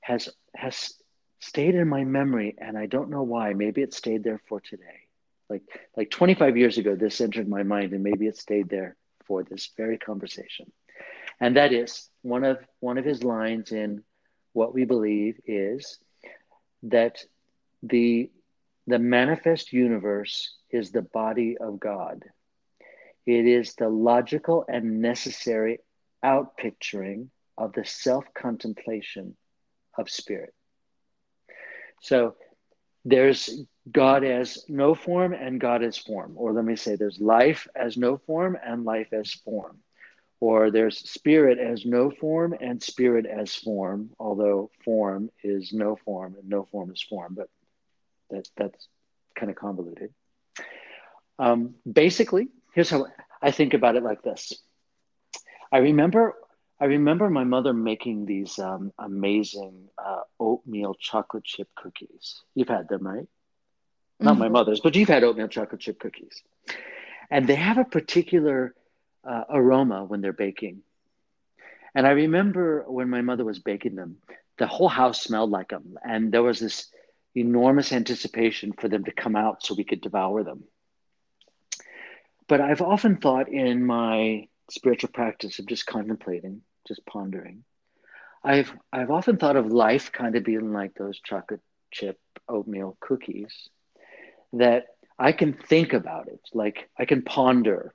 has 0.00 0.28
has 0.54 0.94
stayed 1.40 1.74
in 1.74 1.88
my 1.88 2.04
memory 2.04 2.54
and 2.58 2.78
I 2.78 2.86
don't 2.86 3.10
know 3.10 3.22
why. 3.22 3.52
Maybe 3.52 3.82
it 3.82 3.92
stayed 3.92 4.24
there 4.24 4.40
for 4.48 4.60
today. 4.60 5.06
Like 5.50 5.62
like 5.96 6.10
25 6.10 6.56
years 6.56 6.78
ago 6.78 6.96
this 6.96 7.20
entered 7.20 7.48
my 7.48 7.62
mind 7.62 7.92
and 7.92 8.02
maybe 8.02 8.26
it 8.26 8.38
stayed 8.38 8.70
there 8.70 8.96
for 9.26 9.42
this 9.42 9.70
very 9.76 9.98
conversation. 9.98 10.72
And 11.38 11.56
that 11.56 11.72
is 11.72 12.08
one 12.22 12.44
of 12.44 12.58
one 12.80 12.96
of 12.96 13.04
his 13.04 13.22
lines 13.22 13.72
in 13.72 14.02
what 14.54 14.72
we 14.72 14.84
believe 14.84 15.38
is 15.46 15.98
that 16.84 17.22
the 17.88 18.30
the 18.86 18.98
manifest 18.98 19.72
universe 19.72 20.54
is 20.70 20.92
the 20.92 21.02
body 21.02 21.56
of 21.58 21.80
God. 21.80 22.22
It 23.26 23.44
is 23.46 23.74
the 23.74 23.88
logical 23.88 24.64
and 24.68 25.00
necessary 25.00 25.80
outpicturing 26.24 27.28
of 27.58 27.72
the 27.72 27.84
self 27.84 28.24
contemplation 28.34 29.36
of 29.98 30.08
spirit. 30.08 30.54
So 32.00 32.36
there's 33.04 33.62
God 33.90 34.24
as 34.24 34.64
no 34.68 34.94
form 34.94 35.32
and 35.32 35.60
God 35.60 35.82
as 35.82 35.96
form. 35.98 36.34
Or 36.36 36.52
let 36.52 36.64
me 36.64 36.76
say 36.76 36.96
there's 36.96 37.20
life 37.20 37.66
as 37.74 37.96
no 37.96 38.18
form 38.18 38.56
and 38.64 38.84
life 38.84 39.12
as 39.12 39.32
form. 39.32 39.78
Or 40.38 40.70
there's 40.70 40.98
spirit 41.08 41.58
as 41.58 41.86
no 41.86 42.10
form 42.10 42.54
and 42.60 42.82
spirit 42.82 43.26
as 43.26 43.54
form, 43.54 44.10
although 44.18 44.70
form 44.84 45.30
is 45.42 45.72
no 45.72 45.96
form 46.04 46.36
and 46.38 46.48
no 46.48 46.68
form 46.70 46.92
is 46.92 47.02
form, 47.02 47.34
but 47.34 47.48
that, 48.30 48.48
that's 48.56 48.88
kind 49.34 49.50
of 49.50 49.56
convoluted. 49.56 50.12
Um, 51.38 51.74
basically, 51.90 52.48
here's 52.74 52.90
how 52.90 53.06
I 53.42 53.50
think 53.50 53.74
about 53.74 53.96
it 53.96 54.02
like 54.02 54.22
this. 54.22 54.52
I 55.72 55.78
remember 55.78 56.34
I 56.78 56.86
remember 56.86 57.30
my 57.30 57.44
mother 57.44 57.72
making 57.72 58.26
these 58.26 58.58
um, 58.58 58.92
amazing 58.98 59.88
uh, 59.96 60.20
oatmeal 60.38 60.94
chocolate 60.94 61.44
chip 61.44 61.68
cookies. 61.74 62.42
You've 62.54 62.68
had 62.68 62.88
them, 62.88 63.06
right? 63.06 63.22
Mm-hmm. 63.22 64.24
Not 64.24 64.38
my 64.38 64.46
mm-hmm. 64.46 64.52
mother's, 64.52 64.80
but 64.80 64.94
you've 64.94 65.08
had 65.08 65.24
oatmeal 65.24 65.48
chocolate 65.48 65.80
chip 65.80 65.98
cookies. 65.98 66.42
And 67.30 67.46
they 67.46 67.54
have 67.54 67.78
a 67.78 67.84
particular 67.84 68.74
uh, 69.26 69.44
aroma 69.48 70.04
when 70.04 70.20
they're 70.20 70.34
baking. 70.34 70.82
And 71.94 72.06
I 72.06 72.10
remember 72.10 72.84
when 72.86 73.08
my 73.08 73.22
mother 73.22 73.44
was 73.44 73.58
baking 73.58 73.94
them, 73.94 74.18
the 74.58 74.66
whole 74.66 74.88
house 74.88 75.22
smelled 75.22 75.50
like 75.50 75.68
them. 75.68 75.96
And 76.04 76.30
there 76.30 76.42
was 76.42 76.60
this 76.60 76.88
enormous 77.36 77.92
anticipation 77.92 78.72
for 78.72 78.88
them 78.88 79.04
to 79.04 79.12
come 79.12 79.36
out 79.36 79.64
so 79.64 79.74
we 79.74 79.84
could 79.84 80.00
devour 80.00 80.42
them. 80.42 80.64
But 82.48 82.60
I've 82.60 82.82
often 82.82 83.16
thought 83.16 83.48
in 83.48 83.84
my 83.84 84.48
spiritual 84.70 85.10
practice 85.10 85.58
of 85.58 85.66
just 85.66 85.86
contemplating, 85.86 86.62
just 86.86 87.04
pondering. 87.06 87.64
I've 88.42 88.72
I've 88.92 89.10
often 89.10 89.36
thought 89.36 89.56
of 89.56 89.72
life 89.72 90.12
kind 90.12 90.36
of 90.36 90.44
being 90.44 90.72
like 90.72 90.94
those 90.94 91.20
chocolate 91.20 91.60
chip 91.90 92.18
oatmeal 92.48 92.96
cookies 93.00 93.68
that 94.52 94.86
I 95.18 95.32
can 95.32 95.54
think 95.54 95.92
about 95.92 96.28
it, 96.28 96.40
like 96.52 96.88
I 96.96 97.06
can 97.06 97.22
ponder 97.22 97.92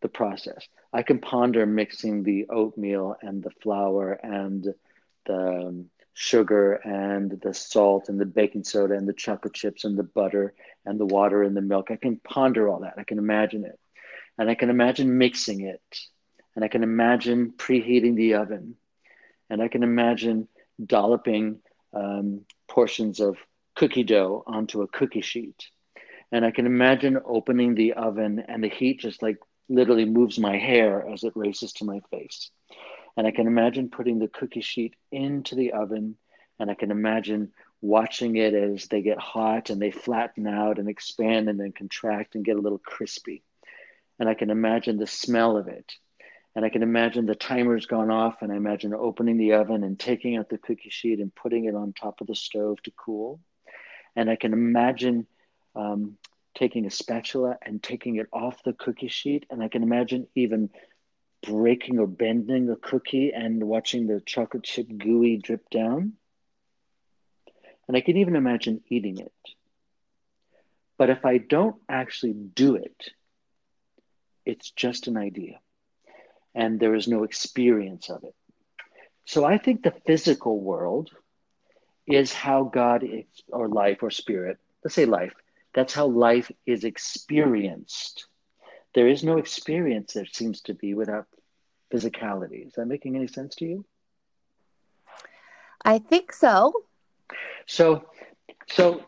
the 0.00 0.08
process. 0.08 0.66
I 0.92 1.02
can 1.02 1.18
ponder 1.18 1.66
mixing 1.66 2.22
the 2.22 2.46
oatmeal 2.48 3.16
and 3.20 3.42
the 3.42 3.50
flour 3.62 4.12
and 4.12 4.66
the 5.26 5.66
um, 5.66 5.90
sugar 6.20 6.72
and 6.72 7.40
the 7.42 7.54
salt 7.54 8.08
and 8.08 8.20
the 8.20 8.26
baking 8.26 8.64
soda 8.64 8.94
and 8.94 9.06
the 9.06 9.12
chocolate 9.12 9.54
chips 9.54 9.84
and 9.84 9.96
the 9.96 10.02
butter 10.02 10.52
and 10.84 10.98
the 10.98 11.06
water 11.06 11.44
and 11.44 11.56
the 11.56 11.60
milk. 11.60 11.92
I 11.92 11.96
can 11.96 12.16
ponder 12.16 12.68
all 12.68 12.80
that. 12.80 12.94
I 12.98 13.04
can 13.04 13.18
imagine 13.18 13.64
it. 13.64 13.78
And 14.36 14.50
I 14.50 14.56
can 14.56 14.68
imagine 14.68 15.16
mixing 15.16 15.60
it. 15.60 15.80
And 16.56 16.64
I 16.64 16.68
can 16.68 16.82
imagine 16.82 17.52
preheating 17.56 18.16
the 18.16 18.34
oven. 18.34 18.74
And 19.48 19.62
I 19.62 19.68
can 19.68 19.84
imagine 19.84 20.48
dolloping 20.84 21.60
um, 21.94 22.40
portions 22.66 23.20
of 23.20 23.36
cookie 23.76 24.02
dough 24.02 24.42
onto 24.44 24.82
a 24.82 24.88
cookie 24.88 25.20
sheet. 25.20 25.68
And 26.32 26.44
I 26.44 26.50
can 26.50 26.66
imagine 26.66 27.20
opening 27.24 27.76
the 27.76 27.92
oven 27.92 28.44
and 28.48 28.64
the 28.64 28.68
heat 28.68 28.98
just 28.98 29.22
like 29.22 29.36
literally 29.68 30.04
moves 30.04 30.36
my 30.36 30.56
hair 30.56 31.08
as 31.08 31.22
it 31.22 31.36
races 31.36 31.74
to 31.74 31.84
my 31.84 32.00
face. 32.10 32.50
And 33.18 33.26
I 33.26 33.32
can 33.32 33.46
imagine 33.46 33.90
putting 33.90 34.18
the 34.18 34.28
cookie 34.28 34.62
sheet 34.62 34.94
into 35.12 35.54
the 35.54 35.72
oven. 35.72 36.16
And 36.58 36.70
I 36.70 36.74
can 36.74 36.90
imagine 36.90 37.52
watching 37.82 38.36
it 38.36 38.54
as 38.54 38.86
they 38.86 39.02
get 39.02 39.18
hot 39.18 39.68
and 39.68 39.80
they 39.80 39.90
flatten 39.90 40.46
out 40.46 40.78
and 40.78 40.88
expand 40.88 41.50
and 41.50 41.60
then 41.60 41.72
contract 41.72 42.34
and 42.34 42.44
get 42.44 42.56
a 42.56 42.60
little 42.60 42.78
crispy 42.78 43.42
and 44.18 44.28
I 44.28 44.34
can 44.34 44.50
imagine 44.50 44.96
the 44.98 45.06
smell 45.06 45.56
of 45.56 45.68
it. 45.68 45.92
And 46.54 46.64
I 46.64 46.70
can 46.70 46.82
imagine 46.82 47.26
the 47.26 47.36
timer's 47.36 47.86
gone 47.86 48.10
off, 48.10 48.42
and 48.42 48.50
I 48.50 48.56
imagine 48.56 48.92
opening 48.92 49.36
the 49.36 49.52
oven 49.52 49.84
and 49.84 49.98
taking 49.98 50.36
out 50.36 50.48
the 50.48 50.58
cookie 50.58 50.90
sheet 50.90 51.20
and 51.20 51.34
putting 51.34 51.66
it 51.66 51.74
on 51.74 51.92
top 51.92 52.20
of 52.20 52.26
the 52.26 52.34
stove 52.34 52.82
to 52.82 52.90
cool. 52.96 53.38
And 54.16 54.28
I 54.28 54.34
can 54.34 54.52
imagine 54.52 55.26
um, 55.76 56.16
taking 56.56 56.84
a 56.86 56.90
spatula 56.90 57.58
and 57.62 57.80
taking 57.80 58.16
it 58.16 58.26
off 58.32 58.62
the 58.64 58.72
cookie 58.72 59.08
sheet. 59.08 59.46
And 59.50 59.62
I 59.62 59.68
can 59.68 59.84
imagine 59.84 60.26
even 60.34 60.70
breaking 61.42 61.98
or 61.98 62.06
bending 62.06 62.68
a 62.70 62.76
cookie 62.76 63.32
and 63.34 63.62
watching 63.64 64.06
the 64.06 64.20
chocolate 64.20 64.64
chip 64.64 64.86
gooey 64.98 65.36
drip 65.36 65.68
down. 65.70 66.12
And 67.86 67.96
I 67.96 68.00
can 68.00 68.16
even 68.16 68.36
imagine 68.36 68.82
eating 68.88 69.18
it. 69.18 69.32
But 70.98 71.10
if 71.10 71.24
I 71.24 71.38
don't 71.38 71.76
actually 71.88 72.32
do 72.34 72.74
it, 72.76 73.10
it's 74.44 74.70
just 74.70 75.06
an 75.06 75.16
idea. 75.16 75.60
And 76.54 76.80
there 76.80 76.94
is 76.94 77.08
no 77.08 77.24
experience 77.24 78.10
of 78.10 78.24
it. 78.24 78.34
So 79.24 79.44
I 79.44 79.58
think 79.58 79.82
the 79.82 79.94
physical 80.06 80.58
world 80.60 81.10
is 82.06 82.32
how 82.32 82.64
God 82.64 83.04
is, 83.04 83.26
or 83.48 83.68
life 83.68 84.02
or 84.02 84.10
spirit, 84.10 84.58
let's 84.82 84.94
say 84.94 85.04
life, 85.04 85.34
that's 85.74 85.92
how 85.94 86.06
life 86.06 86.50
is 86.66 86.84
experienced. 86.84 88.26
There 88.94 89.08
is 89.08 89.22
no 89.22 89.38
experience 89.38 90.12
there 90.12 90.26
seems 90.26 90.62
to 90.62 90.74
be 90.74 90.94
without 90.94 91.26
physicality. 91.92 92.66
Is 92.66 92.74
that 92.74 92.86
making 92.86 93.16
any 93.16 93.28
sense 93.28 93.54
to 93.56 93.64
you? 93.64 93.84
I 95.84 95.98
think 95.98 96.32
so. 96.32 96.72
So 97.66 98.06
so 98.68 99.04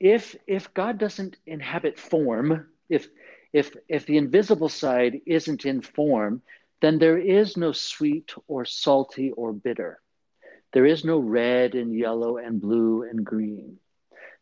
if 0.00 0.36
if 0.46 0.72
God 0.74 0.98
doesn't 0.98 1.36
inhabit 1.46 1.98
form, 1.98 2.66
if 2.88 3.08
if 3.52 3.74
if 3.88 4.06
the 4.06 4.16
invisible 4.16 4.68
side 4.68 5.20
isn't 5.26 5.64
in 5.64 5.80
form, 5.80 6.42
then 6.80 6.98
there 6.98 7.18
is 7.18 7.56
no 7.56 7.72
sweet 7.72 8.34
or 8.46 8.64
salty 8.64 9.32
or 9.32 9.52
bitter. 9.52 10.00
There 10.72 10.86
is 10.86 11.04
no 11.04 11.18
red 11.18 11.74
and 11.74 11.94
yellow 11.94 12.36
and 12.36 12.60
blue 12.60 13.02
and 13.02 13.24
green. 13.24 13.78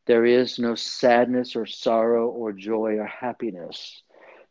There 0.06 0.24
is 0.24 0.58
no 0.58 0.74
sadness 0.74 1.56
or 1.56 1.66
sorrow 1.66 2.28
or 2.28 2.52
joy 2.52 2.98
or 2.98 3.06
happiness. 3.06 4.02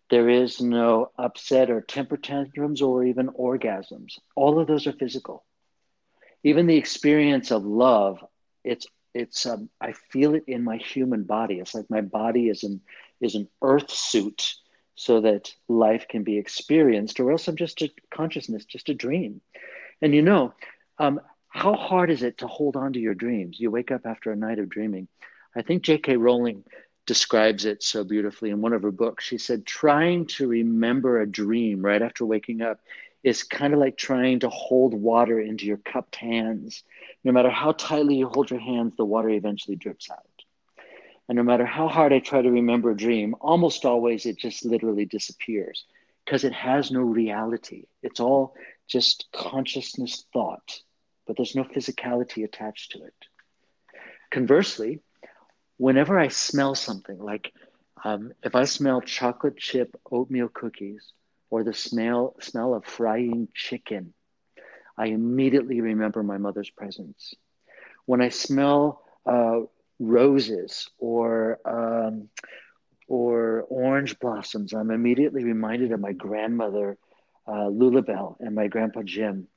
There 0.09 0.29
is 0.29 0.61
no 0.61 1.11
upset 1.17 1.71
or 1.71 1.81
temper 1.81 2.17
tantrums 2.17 2.81
or 2.81 3.03
even 3.03 3.29
orgasms. 3.29 4.19
All 4.35 4.59
of 4.59 4.67
those 4.67 4.85
are 4.87 4.93
physical. 4.93 5.43
Even 6.43 6.67
the 6.67 6.77
experience 6.77 7.51
of 7.51 7.65
love, 7.65 8.23
it's 8.63 8.85
it's 9.15 9.45
um, 9.45 9.69
I 9.81 9.93
feel 9.93 10.35
it 10.35 10.43
in 10.47 10.63
my 10.63 10.77
human 10.77 11.23
body. 11.23 11.55
It's 11.59 11.73
like 11.73 11.89
my 11.89 12.01
body 12.01 12.49
is 12.49 12.63
an 12.63 12.81
is 13.19 13.35
an 13.35 13.47
earth 13.61 13.89
suit 13.89 14.53
so 14.95 15.21
that 15.21 15.53
life 15.67 16.07
can 16.07 16.23
be 16.23 16.37
experienced, 16.37 17.19
or 17.19 17.31
else 17.31 17.47
I'm 17.47 17.55
just 17.55 17.81
a 17.81 17.91
consciousness, 18.13 18.65
just 18.65 18.89
a 18.89 18.93
dream. 18.93 19.41
And 20.01 20.13
you 20.13 20.21
know, 20.21 20.53
um, 20.99 21.19
how 21.49 21.73
hard 21.73 22.11
is 22.11 22.21
it 22.21 22.39
to 22.39 22.47
hold 22.47 22.75
on 22.75 22.93
to 22.93 22.99
your 22.99 23.15
dreams? 23.15 23.59
You 23.59 23.71
wake 23.71 23.91
up 23.91 24.05
after 24.05 24.31
a 24.31 24.35
night 24.35 24.59
of 24.59 24.69
dreaming. 24.69 25.07
I 25.55 25.61
think 25.61 25.83
J.K. 25.83 26.17
Rowling 26.17 26.63
describes 27.05 27.65
it 27.65 27.83
so 27.83 28.03
beautifully 28.03 28.49
in 28.49 28.61
one 28.61 28.73
of 28.73 28.83
her 28.83 28.91
books. 28.91 29.23
She 29.23 29.37
said, 29.37 29.65
trying 29.65 30.25
to 30.27 30.47
remember 30.47 31.21
a 31.21 31.29
dream 31.29 31.83
right 31.83 32.01
after 32.01 32.25
waking 32.25 32.61
up 32.61 32.79
is 33.23 33.43
kind 33.43 33.73
of 33.73 33.79
like 33.79 33.97
trying 33.97 34.39
to 34.39 34.49
hold 34.49 34.93
water 34.93 35.39
into 35.39 35.65
your 35.65 35.77
cupped 35.77 36.15
hands. 36.15 36.83
No 37.23 37.31
matter 37.31 37.49
how 37.49 37.71
tightly 37.71 38.15
you 38.17 38.27
hold 38.27 38.51
your 38.51 38.59
hands, 38.59 38.93
the 38.97 39.05
water 39.05 39.29
eventually 39.29 39.75
drips 39.75 40.09
out. 40.11 40.19
And 41.27 41.35
no 41.37 41.43
matter 41.43 41.65
how 41.65 41.87
hard 41.87 42.13
I 42.13 42.19
try 42.19 42.41
to 42.41 42.51
remember 42.51 42.91
a 42.91 42.97
dream, 42.97 43.35
almost 43.41 43.83
always 43.83 44.25
it 44.25 44.37
just 44.37 44.63
literally 44.63 45.05
disappears 45.05 45.85
because 46.23 46.43
it 46.43 46.53
has 46.53 46.91
no 46.91 47.01
reality. 47.01 47.85
It's 48.03 48.19
all 48.19 48.55
just 48.87 49.25
consciousness 49.33 50.25
thought, 50.31 50.79
but 51.25 51.35
there's 51.35 51.55
no 51.55 51.63
physicality 51.63 52.43
attached 52.43 52.91
to 52.91 53.03
it. 53.03 53.13
Conversely, 54.31 55.01
whenever 55.77 56.17
I 56.19 56.27
smell 56.29 56.75
something, 56.75 57.17
like 57.19 57.51
um, 58.03 58.31
if 58.43 58.55
I 58.55 58.65
smell 58.65 59.01
chocolate 59.01 59.57
chip 59.57 59.95
oatmeal 60.11 60.49
cookies 60.49 61.13
or 61.49 61.63
the 61.63 61.73
smell, 61.73 62.35
smell 62.41 62.73
of 62.73 62.85
frying 62.85 63.47
chicken, 63.53 64.13
I 64.97 65.07
immediately 65.07 65.81
remember 65.81 66.23
my 66.23 66.37
mother's 66.37 66.69
presence. 66.69 67.33
When 68.05 68.21
I 68.21 68.29
smell 68.29 69.01
uh, 69.25 69.61
roses 69.99 70.89
or 70.99 71.59
um, 71.65 72.29
or 73.07 73.63
orange 73.69 74.19
blossoms, 74.19 74.73
I'm 74.73 74.91
immediately 74.91 75.43
reminded 75.43 75.91
of 75.91 75.99
my 75.99 76.13
grandmother, 76.13 76.97
uh, 77.47 77.67
Lulabelle, 77.69 78.35
and 78.39 78.55
my 78.55 78.67
grandpa 78.67 79.01
Jim. 79.03 79.47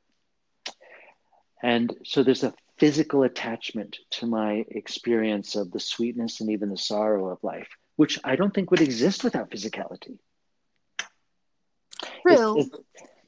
And 1.63 1.95
so 2.05 2.23
there's 2.23 2.43
a 2.45 2.53
physical 2.79 3.23
attachment 3.25 3.99
to 4.11 4.27
my 4.27 4.65
experience 4.69 5.57
of 5.57 5.71
the 5.71 5.81
sweetness 5.81 6.41
and 6.41 6.51
even 6.51 6.69
the 6.69 6.77
sorrow 6.77 7.29
of 7.29 7.43
life, 7.43 7.69
which 7.97 8.19
I 8.25 8.37
don't 8.37 8.55
think 8.55 8.71
would 8.71 8.81
exist 8.81 9.25
without 9.25 9.51
physicality. 9.51 10.19
True. 12.23 12.59
Is, 12.59 12.67
is, 12.67 12.73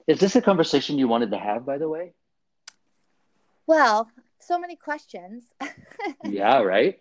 is 0.07 0.21
this 0.21 0.37
a 0.37 0.43
conversation 0.43 0.99
you 0.99 1.09
wanted 1.09 1.31
to 1.31 1.39
have, 1.39 1.65
by 1.65 1.79
the 1.79 1.89
way? 1.89 2.13
Well, 3.67 4.11
so 4.39 4.59
many 4.59 4.77
questions. 4.77 5.45
yeah, 6.25 6.59
right. 6.59 6.99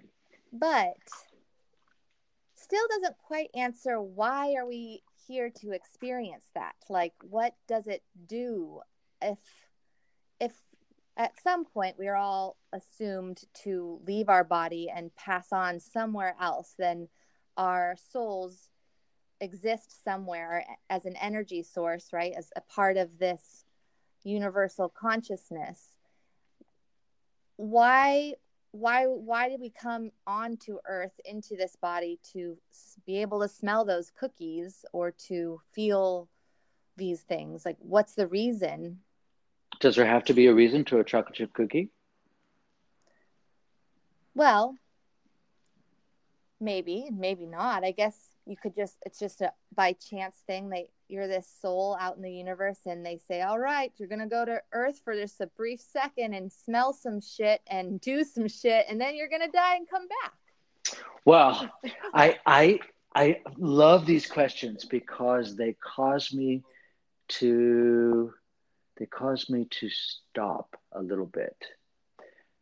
But 0.52 0.98
still 2.56 2.88
doesn't 2.90 3.18
quite 3.18 3.50
answer 3.56 4.00
why 4.00 4.54
are 4.54 4.66
we 4.66 5.02
here 5.28 5.50
to 5.62 5.72
experience 5.72 6.46
that? 6.54 6.76
Like 6.90 7.14
what 7.22 7.56
does 7.68 7.88
it 7.88 8.04
do 8.28 8.82
if 9.22 9.40
if 10.40 10.54
at 11.20 11.38
some 11.44 11.66
point 11.66 12.00
we 12.00 12.08
are 12.08 12.16
all 12.16 12.56
assumed 12.72 13.42
to 13.54 14.00
leave 14.08 14.30
our 14.30 14.46
body 14.46 14.90
and 14.94 15.14
pass 15.18 15.52
on 15.52 15.80
somewhere 15.80 16.34
else, 16.42 16.74
then 16.80 17.10
our 17.58 17.98
souls 18.12 18.70
exist 19.42 20.02
somewhere 20.04 20.66
as 20.90 21.06
an 21.06 21.18
energy 21.18 21.62
source, 21.62 22.14
right? 22.14 22.34
As 22.38 22.52
a 22.56 22.62
part 22.62 22.96
of 22.96 23.20
this 23.20 23.66
universal 24.24 24.88
consciousness. 24.88 25.98
Why 27.58 28.36
why 28.72 29.06
why 29.06 29.50
did 29.50 29.60
we 29.60 29.72
come 29.72 30.12
onto 30.26 30.78
earth 30.88 31.20
into 31.26 31.58
this 31.58 31.76
body 31.76 32.20
to 32.32 32.56
be 33.06 33.20
able 33.20 33.42
to 33.42 33.48
smell 33.50 33.84
those 33.84 34.12
cookies 34.12 34.86
or 34.94 35.12
to 35.28 35.60
feel 35.74 36.30
these 36.96 37.22
things 37.22 37.66
like 37.66 37.78
what's 37.80 38.14
the 38.14 38.28
reason 38.28 39.00
does 39.80 39.96
there 39.96 40.06
have 40.06 40.26
to 40.26 40.34
be 40.34 40.48
a 40.48 40.54
reason 40.54 40.86
to 40.86 41.00
a 41.00 41.04
chocolate 41.04 41.36
chip 41.36 41.54
cookie? 41.54 41.90
Well, 44.36 44.76
maybe, 46.60 47.10
maybe 47.12 47.46
not. 47.46 47.84
I 47.84 47.92
guess 47.92 48.16
you 48.46 48.56
could 48.56 48.76
just 48.76 48.98
it's 49.06 49.20
just 49.20 49.42
a 49.42 49.54
by 49.76 49.94
chance 49.94 50.36
thing. 50.48 50.70
They 50.70 50.90
you're 51.08 51.28
this 51.28 51.48
soul 51.62 51.98
out 52.00 52.18
in 52.18 52.22
the 52.22 52.32
universe 52.32 52.80
and 52.86 53.06
they 53.06 53.20
say, 53.28 53.42
"All 53.42 53.60
right, 53.60 53.92
you're 53.98 54.08
going 54.08 54.20
to 54.20 54.28
go 54.28 54.46
to 54.46 54.62
earth 54.74 55.02
for 55.04 55.14
just 55.14 55.42
a 55.42 55.48
brief 55.48 55.80
second 55.80 56.34
and 56.34 56.52
smell 56.52 56.94
some 56.94 57.22
shit 57.22 57.62
and 57.68 58.00
do 58.02 58.24
some 58.24 58.48
shit 58.48 58.86
and 58.90 59.00
then 59.00 59.16
you're 59.16 59.30
going 59.30 59.42
to 59.42 59.52
die 59.52 59.76
and 59.76 59.90
come 59.90 60.08
back." 60.24 60.98
Well, 61.26 61.70
I 62.14 62.40
I 62.46 62.80
I 63.16 63.42
love 63.58 64.06
these 64.06 64.28
questions 64.28 64.86
because 64.86 65.56
they 65.56 65.74
cause 65.74 66.34
me 66.34 66.64
to 67.30 68.34
they 69.00 69.06
cause 69.06 69.50
me 69.50 69.66
to 69.80 69.90
stop 69.90 70.76
a 70.92 71.02
little 71.02 71.26
bit. 71.26 71.56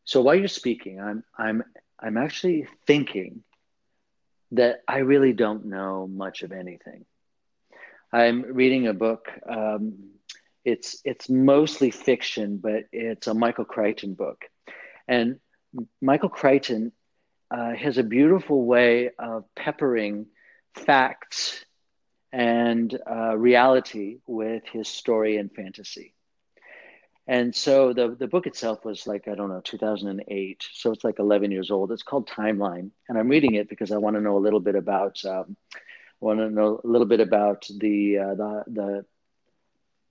So 0.05 0.21
while 0.21 0.35
you're 0.35 0.47
speaking, 0.47 1.01
I'm 1.01 1.23
I'm 1.37 1.63
I'm 1.99 2.17
actually 2.17 2.67
thinking 2.85 3.43
that 4.51 4.81
I 4.87 4.99
really 4.99 5.33
don't 5.33 5.65
know 5.65 6.07
much 6.07 6.43
of 6.43 6.51
anything. 6.51 7.05
I'm 8.13 8.43
reading 8.43 8.87
a 8.87 8.93
book. 8.93 9.27
Um, 9.49 10.11
it's 10.63 11.01
it's 11.03 11.29
mostly 11.29 11.91
fiction, 11.91 12.57
but 12.57 12.83
it's 12.91 13.27
a 13.27 13.33
Michael 13.33 13.65
Crichton 13.65 14.13
book, 14.13 14.45
and 15.07 15.39
Michael 16.01 16.29
Crichton 16.29 16.91
uh, 17.51 17.73
has 17.73 17.97
a 17.97 18.03
beautiful 18.03 18.65
way 18.65 19.11
of 19.17 19.43
peppering 19.55 20.27
facts 20.75 21.65
and 22.31 22.97
uh, 23.09 23.35
reality 23.37 24.19
with 24.27 24.63
his 24.71 24.87
story 24.87 25.37
and 25.37 25.51
fantasy. 25.51 26.13
And 27.27 27.53
so 27.53 27.91
the, 27.91 28.15
the 28.15 28.27
book 28.27 28.47
itself 28.47 28.85
was 28.85 29.05
like, 29.05 29.27
I 29.27 29.35
don't 29.35 29.49
know, 29.49 29.59
2008. 29.61 30.65
So 30.71 30.91
it's 30.91 31.03
like 31.03 31.19
11 31.19 31.51
years 31.51 31.71
old. 31.71 31.91
It's 31.91 32.03
called 32.03 32.29
Timeline. 32.29 32.91
And 33.09 33.17
I'm 33.17 33.27
reading 33.27 33.55
it 33.55 33.67
because 33.67 33.91
I 33.91 33.97
want 33.97 34.15
to 34.15 34.21
know 34.21 34.37
a 34.37 34.39
little 34.39 34.61
bit 34.61 34.75
about, 34.75 35.23
um, 35.25 35.57
want 36.21 36.39
to 36.39 36.49
know 36.49 36.79
a 36.83 36.87
little 36.87 37.05
bit 37.05 37.19
about 37.19 37.67
the, 37.69 38.17
uh, 38.19 38.35
the, 38.35 38.63
the, 38.67 39.05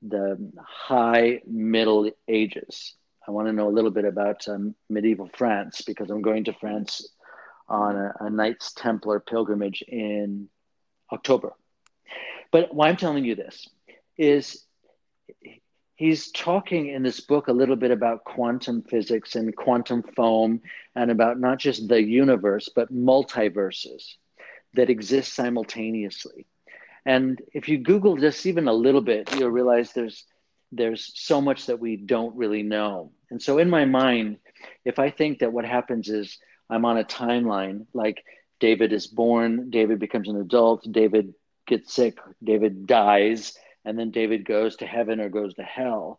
the 0.03 0.53
high 0.63 1.41
Middle 1.47 2.11
Ages. 2.29 2.95
I 3.27 3.31
want 3.31 3.49
to 3.49 3.53
know 3.53 3.69
a 3.69 3.71
little 3.71 3.91
bit 3.91 4.05
about 4.05 4.47
um, 4.47 4.75
medieval 4.91 5.31
France 5.37 5.81
because 5.81 6.11
I'm 6.11 6.23
going 6.23 6.45
to 6.45 6.53
France 6.53 7.09
on 7.67 7.97
a, 7.97 8.15
a 8.21 8.31
Knights 8.31 8.73
Templar 8.75 9.21
pilgrimage 9.21 9.83
in 9.83 10.49
October. 11.11 11.55
But 12.53 12.75
why 12.75 12.89
I'm 12.89 12.97
telling 12.97 13.25
you 13.25 13.35
this 13.35 13.69
is 14.17 14.65
he's 15.97 16.31
talking 16.31 16.89
in 16.89 17.03
this 17.03 17.21
book 17.21 17.49
a 17.49 17.53
little 17.53 17.77
bit 17.77 17.91
about 17.91 18.25
quantum 18.25 18.83
physics 18.83 19.35
and 19.35 19.57
quantum 19.57 20.03
foam 20.03 20.61
and 20.95 21.11
about 21.11 21.41
not 21.41 21.59
just 21.59 21.89
the 21.89 22.03
universe 22.03 22.69
but 22.75 22.93
multiverses 22.93 24.15
that 24.75 24.91
exist 24.91 25.33
simultaneously. 25.35 26.47
And 27.05 27.41
if 27.53 27.69
you 27.69 27.79
google 27.79 28.17
just 28.17 28.47
even 28.47 28.69
a 28.69 28.73
little 28.73 29.01
bit 29.01 29.35
you'll 29.37 29.51
realize 29.51 29.93
there's 29.93 30.25
there's 30.73 31.13
so 31.15 31.41
much 31.41 31.67
that 31.67 31.81
we 31.81 31.97
don't 31.97 32.37
really 32.37 32.63
know. 32.63 33.13
And 33.31 33.41
so 33.41 33.59
in 33.59 33.71
my 33.71 33.85
mind 33.85 34.39
if 34.85 34.99
i 34.99 35.11
think 35.11 35.41
that 35.41 35.53
what 35.53 35.65
happens 35.65 36.09
is 36.09 36.39
i'm 36.71 36.85
on 36.85 36.99
a 36.99 37.05
timeline 37.05 37.87
like 37.93 38.25
david 38.61 38.93
is 38.93 39.07
born 39.07 39.71
david 39.71 39.99
becomes 39.99 40.29
an 40.29 40.41
adult 40.41 40.87
david 40.91 41.35
gets 41.67 41.93
sick 41.93 42.19
david 42.43 42.87
dies 42.87 43.57
and 43.87 43.97
then 43.97 44.11
David 44.11 44.45
goes 44.45 44.77
to 44.77 44.87
heaven 44.87 45.21
or 45.21 45.29
goes 45.31 45.55
to 45.55 45.63
hell. 45.63 46.19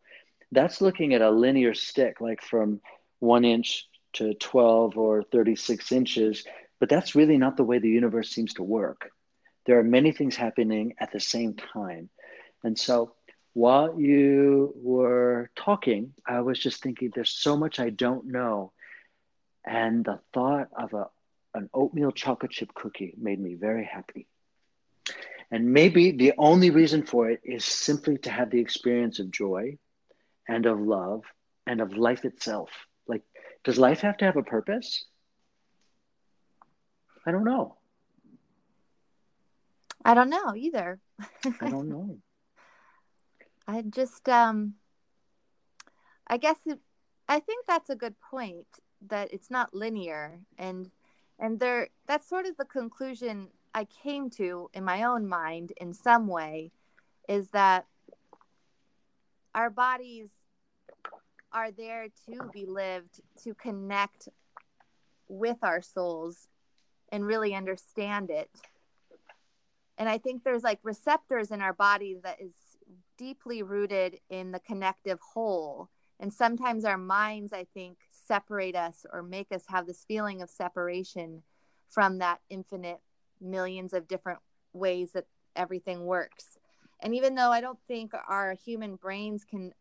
That's 0.53 0.79
looking 0.79 1.13
at 1.13 1.21
a 1.21 1.29
linear 1.29 1.73
stick, 1.73 2.21
like 2.21 2.41
from 2.41 2.79
one 3.19 3.43
inch 3.43 3.85
to 4.13 4.33
12 4.33 4.97
or 4.97 5.21
36 5.21 5.91
inches, 5.91 6.45
but 6.79 6.87
that's 6.87 7.13
really 7.13 7.37
not 7.37 7.57
the 7.57 7.65
way 7.65 7.79
the 7.79 7.89
universe 7.89 8.31
seems 8.31 8.53
to 8.53 8.63
work. 8.63 9.09
There 9.65 9.77
are 9.77 9.83
many 9.83 10.13
things 10.13 10.37
happening 10.37 10.93
at 10.97 11.11
the 11.11 11.19
same 11.19 11.55
time. 11.55 12.09
And 12.63 12.79
so 12.79 13.11
while 13.53 13.99
you 13.99 14.73
were 14.77 15.49
talking, 15.57 16.13
I 16.25 16.39
was 16.41 16.57
just 16.57 16.81
thinking 16.81 17.11
there's 17.13 17.35
so 17.35 17.57
much 17.57 17.81
I 17.81 17.89
don't 17.89 18.27
know. 18.27 18.71
And 19.65 20.05
the 20.05 20.21
thought 20.33 20.69
of 20.77 20.93
a, 20.93 21.07
an 21.53 21.69
oatmeal 21.73 22.13
chocolate 22.13 22.51
chip 22.51 22.73
cookie 22.73 23.13
made 23.17 23.41
me 23.41 23.55
very 23.55 23.83
happy. 23.83 24.27
And 25.51 25.71
maybe 25.73 26.11
the 26.11 26.33
only 26.37 26.69
reason 26.69 27.03
for 27.03 27.29
it 27.29 27.41
is 27.43 27.63
simply 27.63 28.17
to 28.19 28.29
have 28.29 28.49
the 28.49 28.59
experience 28.59 29.19
of 29.19 29.31
joy 29.31 29.77
and 30.47 30.65
of 30.65 30.79
love 30.79 31.23
and 31.65 31.81
of 31.81 31.95
life 31.97 32.25
itself. 32.25 32.69
Like, 33.07 33.23
does 33.63 33.77
life 33.77 34.01
have 34.01 34.17
to 34.17 34.25
have 34.25 34.37
a 34.37 34.43
purpose? 34.43 35.05
I 37.25 37.31
don't 37.31 37.45
know. 37.45 37.77
I 40.03 40.13
don't 40.13 40.29
know 40.29 40.55
either. 40.55 40.99
I 41.61 41.69
don't 41.69 41.89
know. 41.89 42.17
I 43.67 43.81
just, 43.81 44.27
um, 44.29 44.75
I 46.27 46.37
guess 46.37 46.57
it, 46.65 46.79
I 47.27 47.39
think 47.39 47.65
that's 47.65 47.89
a 47.89 47.95
good 47.95 48.15
point 48.19 48.67
that 49.07 49.31
it's 49.33 49.51
not 49.51 49.73
linear 49.73 50.39
and 50.57 50.89
and 51.37 51.59
there 51.59 51.89
that's 52.07 52.27
sort 52.27 52.45
of 52.47 52.57
the 52.57 52.65
conclusion 52.65 53.49
I 53.77 53.85
came 53.85 54.31
to 54.31 54.71
in 54.73 54.83
my 54.83 55.03
own 55.03 55.27
mind 55.27 55.71
in 55.79 55.93
some 55.93 56.25
way 56.25 56.71
is 57.29 57.49
that 57.49 57.85
our 59.53 59.69
bodies 59.69 60.29
are 61.53 61.69
there 61.69 62.07
to 62.25 62.49
be 62.51 62.65
lived 62.65 63.21
to 63.43 63.53
connect 63.53 64.29
with 65.27 65.57
our 65.61 65.83
souls 65.83 66.47
and 67.11 67.23
really 67.23 67.53
understand 67.53 68.31
it. 68.31 68.49
And 69.99 70.09
I 70.09 70.17
think 70.17 70.43
there's 70.43 70.63
like 70.63 70.79
receptors 70.81 71.51
in 71.51 71.61
our 71.61 71.73
bodies 71.73 72.21
that 72.23 72.41
is 72.41 72.53
deeply 73.15 73.61
rooted 73.61 74.19
in 74.31 74.53
the 74.53 74.59
connective 74.59 75.19
whole. 75.21 75.91
And 76.19 76.33
sometimes 76.33 76.83
our 76.83 76.97
minds, 76.97 77.53
I 77.53 77.67
think, 77.75 77.99
separate 78.09 78.75
us 78.75 79.05
or 79.13 79.21
make 79.21 79.51
us 79.51 79.65
have 79.67 79.85
this 79.85 80.03
feeling 80.07 80.41
of 80.41 80.49
separation 80.49 81.43
from 81.91 82.17
that 82.17 82.39
infinite 82.49 83.01
millions 83.41 83.93
of 83.93 84.07
different 84.07 84.39
ways 84.73 85.11
that 85.13 85.25
everything 85.55 86.05
works. 86.05 86.57
And 87.01 87.15
even 87.15 87.35
though 87.35 87.51
I 87.51 87.61
don't 87.61 87.79
think 87.87 88.11
our 88.27 88.53
human 88.53 88.95
brains 88.95 89.43
can 89.43 89.73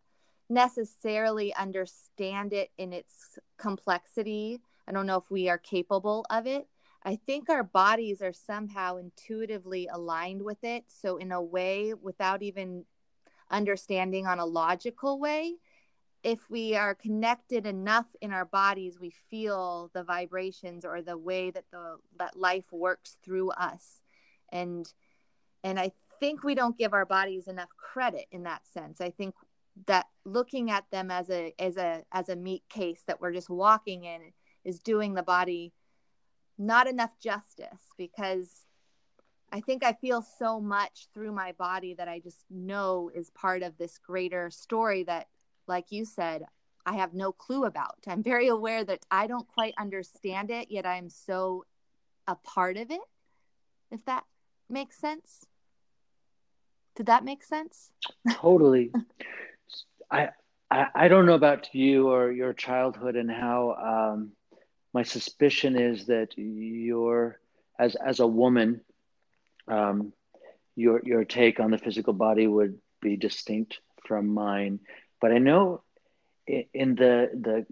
necessarily 0.48 1.54
understand 1.54 2.52
it 2.52 2.70
in 2.78 2.92
its 2.92 3.38
complexity, 3.58 4.60
I 4.86 4.92
don't 4.92 5.06
know 5.06 5.18
if 5.18 5.30
we 5.30 5.48
are 5.48 5.58
capable 5.58 6.24
of 6.30 6.46
it. 6.46 6.68
I 7.04 7.16
think 7.16 7.48
our 7.48 7.62
bodies 7.62 8.20
are 8.22 8.32
somehow 8.32 8.96
intuitively 8.96 9.88
aligned 9.92 10.42
with 10.42 10.62
it. 10.62 10.84
So, 10.88 11.18
in 11.18 11.32
a 11.32 11.40
way, 11.40 11.94
without 11.94 12.42
even 12.42 12.84
understanding 13.50 14.26
on 14.26 14.38
a 14.38 14.44
logical 14.44 15.20
way, 15.20 15.54
if 16.22 16.50
we 16.50 16.74
are 16.74 16.94
connected 16.94 17.66
enough 17.66 18.06
in 18.20 18.32
our 18.32 18.44
bodies 18.44 18.98
we 19.00 19.10
feel 19.30 19.90
the 19.94 20.02
vibrations 20.02 20.84
or 20.84 21.02
the 21.02 21.16
way 21.16 21.50
that 21.50 21.64
the 21.70 21.96
that 22.18 22.36
life 22.36 22.70
works 22.72 23.16
through 23.22 23.50
us. 23.50 24.02
And 24.50 24.92
and 25.64 25.78
i 25.78 25.90
think 26.20 26.42
we 26.42 26.54
don't 26.54 26.78
give 26.78 26.94
our 26.94 27.04
bodies 27.04 27.46
enough 27.46 27.68
credit 27.76 28.26
in 28.30 28.44
that 28.44 28.66
sense. 28.66 29.00
I 29.00 29.10
think 29.10 29.34
that 29.86 30.06
looking 30.24 30.70
at 30.70 30.84
them 30.90 31.10
as 31.10 31.28
a 31.30 31.54
as 31.58 31.76
a 31.76 32.02
as 32.12 32.28
a 32.28 32.36
meat 32.36 32.62
case 32.68 33.02
that 33.06 33.20
we're 33.20 33.32
just 33.32 33.50
walking 33.50 34.04
in 34.04 34.32
is 34.64 34.80
doing 34.80 35.14
the 35.14 35.22
body 35.22 35.72
not 36.58 36.86
enough 36.86 37.18
justice 37.20 37.92
because 37.98 38.66
I 39.52 39.60
think 39.60 39.84
I 39.84 39.92
feel 39.92 40.22
so 40.22 40.60
much 40.60 41.08
through 41.14 41.32
my 41.32 41.52
body 41.52 41.94
that 41.94 42.08
I 42.08 42.18
just 42.18 42.44
know 42.50 43.10
is 43.14 43.30
part 43.30 43.62
of 43.62 43.78
this 43.78 43.98
greater 43.98 44.50
story 44.50 45.04
that, 45.04 45.28
like 45.66 45.86
you 45.90 46.04
said, 46.04 46.44
I 46.84 46.94
have 46.94 47.14
no 47.14 47.32
clue 47.32 47.64
about. 47.64 47.96
I'm 48.06 48.22
very 48.22 48.48
aware 48.48 48.84
that 48.84 49.04
I 49.10 49.26
don't 49.26 49.46
quite 49.48 49.74
understand 49.78 50.50
it, 50.50 50.70
yet 50.70 50.86
I'm 50.86 51.08
so 51.10 51.64
a 52.28 52.36
part 52.36 52.76
of 52.76 52.90
it, 52.90 53.00
if 53.90 54.04
that 54.04 54.24
makes 54.68 54.96
sense. 54.98 55.46
Did 56.94 57.06
that 57.06 57.24
make 57.24 57.42
sense? 57.42 57.90
Totally. 58.30 58.92
I, 60.10 60.30
I, 60.70 60.86
I 60.94 61.08
don't 61.08 61.26
know 61.26 61.34
about 61.34 61.74
you 61.74 62.08
or 62.08 62.30
your 62.30 62.52
childhood 62.52 63.16
and 63.16 63.30
how 63.30 64.12
um, 64.14 64.32
my 64.94 65.02
suspicion 65.02 65.76
is 65.76 66.06
that 66.06 66.28
you're 66.36 67.40
as 67.78 67.96
as 67.96 68.20
a 68.20 68.26
woman 68.26 68.80
um, 69.68 70.12
your 70.74 71.00
your 71.04 71.24
take 71.24 71.60
on 71.60 71.70
the 71.70 71.78
physical 71.78 72.12
body 72.12 72.46
would 72.46 72.78
be 73.00 73.16
distinct 73.16 73.80
from 74.06 74.28
mine. 74.28 74.80
But 75.26 75.34
I 75.34 75.38
know 75.38 75.82
in 76.46 76.94
the 76.94 77.28
the 77.34 77.66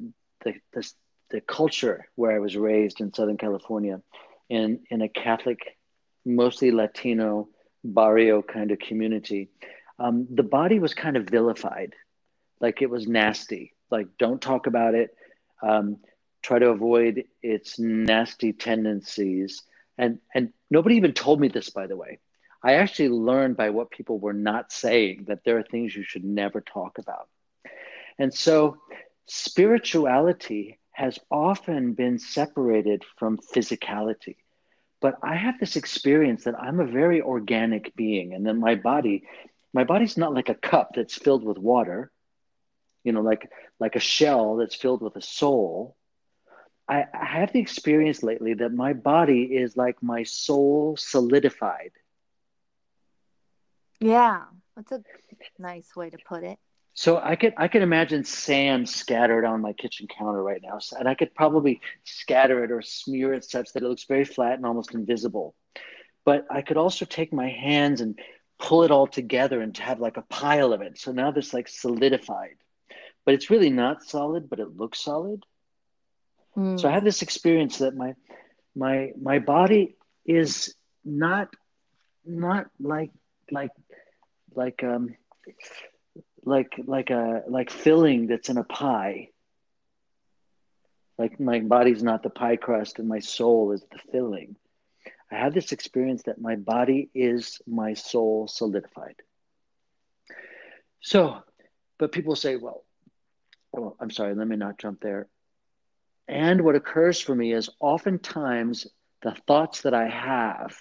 the 0.44 0.54
the, 0.72 0.92
the 1.30 1.40
culture 1.40 2.08
where 2.16 2.32
I 2.32 2.40
was 2.40 2.56
raised 2.56 3.00
in 3.00 3.14
Southern 3.14 3.36
California, 3.36 4.02
in 4.48 4.80
in 4.90 5.02
a 5.02 5.08
Catholic, 5.08 5.60
mostly 6.24 6.72
Latino 6.72 7.48
barrio 7.84 8.42
kind 8.42 8.72
of 8.72 8.80
community, 8.80 9.50
um, 10.00 10.26
the 10.28 10.42
body 10.42 10.80
was 10.80 10.94
kind 10.94 11.16
of 11.16 11.28
vilified, 11.28 11.94
like 12.58 12.82
it 12.82 12.90
was 12.90 13.06
nasty. 13.06 13.72
Like 13.88 14.08
don't 14.18 14.42
talk 14.42 14.66
about 14.66 14.96
it. 14.96 15.14
Um, 15.62 15.98
try 16.42 16.58
to 16.58 16.70
avoid 16.70 17.22
its 17.40 17.78
nasty 17.78 18.52
tendencies 18.52 19.62
and 19.96 20.18
and 20.34 20.52
nobody 20.72 20.96
even 20.96 21.12
told 21.12 21.40
me 21.40 21.46
this 21.46 21.70
by 21.70 21.86
the 21.86 21.96
way 21.96 22.18
i 22.64 22.74
actually 22.74 23.10
learned 23.10 23.56
by 23.56 23.70
what 23.70 23.92
people 23.92 24.18
were 24.18 24.34
not 24.34 24.72
saying 24.72 25.24
that 25.28 25.44
there 25.44 25.56
are 25.56 25.62
things 25.62 25.94
you 25.94 26.02
should 26.02 26.24
never 26.24 26.60
talk 26.60 26.98
about 26.98 27.28
and 28.18 28.32
so 28.32 28.78
spirituality 29.26 30.78
has 30.92 31.18
often 31.30 31.92
been 31.94 32.18
separated 32.18 33.02
from 33.18 33.38
physicality 33.54 34.36
but 35.00 35.16
i 35.22 35.34
have 35.34 35.58
this 35.58 35.76
experience 35.76 36.44
that 36.44 36.58
i'm 36.60 36.80
a 36.80 36.86
very 36.86 37.20
organic 37.20 37.94
being 37.96 38.34
and 38.34 38.46
that 38.46 38.54
my 38.54 38.74
body 38.74 39.24
my 39.72 39.84
body's 39.84 40.16
not 40.16 40.34
like 40.34 40.48
a 40.48 40.54
cup 40.54 40.90
that's 40.94 41.16
filled 41.16 41.44
with 41.44 41.58
water 41.58 42.10
you 43.02 43.12
know 43.12 43.22
like 43.22 43.50
like 43.80 43.96
a 43.96 44.00
shell 44.00 44.56
that's 44.56 44.74
filled 44.74 45.02
with 45.02 45.16
a 45.16 45.22
soul 45.22 45.96
I, 46.88 47.04
I 47.14 47.24
have 47.24 47.52
the 47.52 47.60
experience 47.60 48.22
lately 48.22 48.54
that 48.54 48.72
my 48.72 48.92
body 48.92 49.44
is 49.44 49.76
like 49.76 50.02
my 50.02 50.24
soul 50.24 50.96
solidified. 50.98 51.92
Yeah, 54.00 54.42
that's 54.76 54.92
a 54.92 55.02
nice 55.58 55.96
way 55.96 56.10
to 56.10 56.18
put 56.28 56.44
it. 56.44 56.58
So 56.96 57.20
I 57.22 57.34
could 57.34 57.54
I 57.56 57.66
could 57.66 57.82
imagine 57.82 58.24
sand 58.24 58.88
scattered 58.88 59.44
on 59.44 59.60
my 59.60 59.72
kitchen 59.72 60.06
counter 60.06 60.42
right 60.42 60.60
now, 60.62 60.78
and 60.96 61.08
I 61.08 61.14
could 61.14 61.34
probably 61.34 61.80
scatter 62.04 62.62
it 62.62 62.70
or 62.70 62.82
smear 62.82 63.34
it 63.34 63.44
such 63.44 63.72
that 63.72 63.82
it 63.82 63.88
looks 63.88 64.04
very 64.04 64.24
flat 64.24 64.54
and 64.54 64.64
almost 64.64 64.94
invisible. 64.94 65.56
But 66.24 66.46
I 66.50 66.62
could 66.62 66.76
also 66.76 67.04
take 67.04 67.32
my 67.32 67.48
hands 67.48 68.00
and 68.00 68.18
pull 68.60 68.84
it 68.84 68.92
all 68.92 69.08
together 69.08 69.60
and 69.60 69.76
have 69.78 69.98
like 69.98 70.16
a 70.16 70.22
pile 70.22 70.72
of 70.72 70.82
it. 70.82 70.96
So 70.98 71.10
now 71.10 71.32
this 71.32 71.52
like 71.52 71.66
solidified, 71.66 72.56
but 73.24 73.34
it's 73.34 73.50
really 73.50 73.70
not 73.70 74.04
solid, 74.04 74.48
but 74.48 74.60
it 74.60 74.76
looks 74.76 75.00
solid. 75.00 75.42
Mm. 76.56 76.80
So 76.80 76.88
I 76.88 76.92
have 76.92 77.04
this 77.04 77.22
experience 77.22 77.78
that 77.78 77.96
my 77.96 78.14
my 78.76 79.10
my 79.20 79.40
body 79.40 79.96
is 80.24 80.74
not 81.04 81.48
not 82.24 82.66
like 82.78 83.10
like 83.50 83.72
like 84.54 84.84
um 84.84 85.16
like 86.44 86.74
like 86.86 87.10
a 87.10 87.42
like 87.48 87.70
filling 87.70 88.26
that's 88.26 88.48
in 88.48 88.58
a 88.58 88.64
pie. 88.64 89.28
Like 91.18 91.38
my 91.38 91.60
body's 91.60 92.02
not 92.02 92.22
the 92.22 92.30
pie 92.30 92.56
crust 92.56 92.98
and 92.98 93.08
my 93.08 93.20
soul 93.20 93.72
is 93.72 93.84
the 93.90 93.98
filling. 94.12 94.56
I 95.30 95.36
have 95.36 95.54
this 95.54 95.72
experience 95.72 96.24
that 96.24 96.40
my 96.40 96.56
body 96.56 97.10
is 97.14 97.60
my 97.66 97.94
soul 97.94 98.46
solidified. 98.48 99.16
So 101.00 101.42
but 101.98 102.12
people 102.12 102.36
say 102.36 102.56
well, 102.56 102.84
well 103.72 103.96
i'm 104.00 104.10
sorry 104.10 104.34
let 104.34 104.48
me 104.48 104.56
not 104.56 104.78
jump 104.78 105.00
there. 105.00 105.28
And 106.26 106.62
what 106.62 106.74
occurs 106.74 107.20
for 107.20 107.34
me 107.34 107.52
is 107.52 107.68
oftentimes 107.80 108.86
the 109.22 109.34
thoughts 109.46 109.82
that 109.82 109.94
I 109.94 110.08
have 110.08 110.74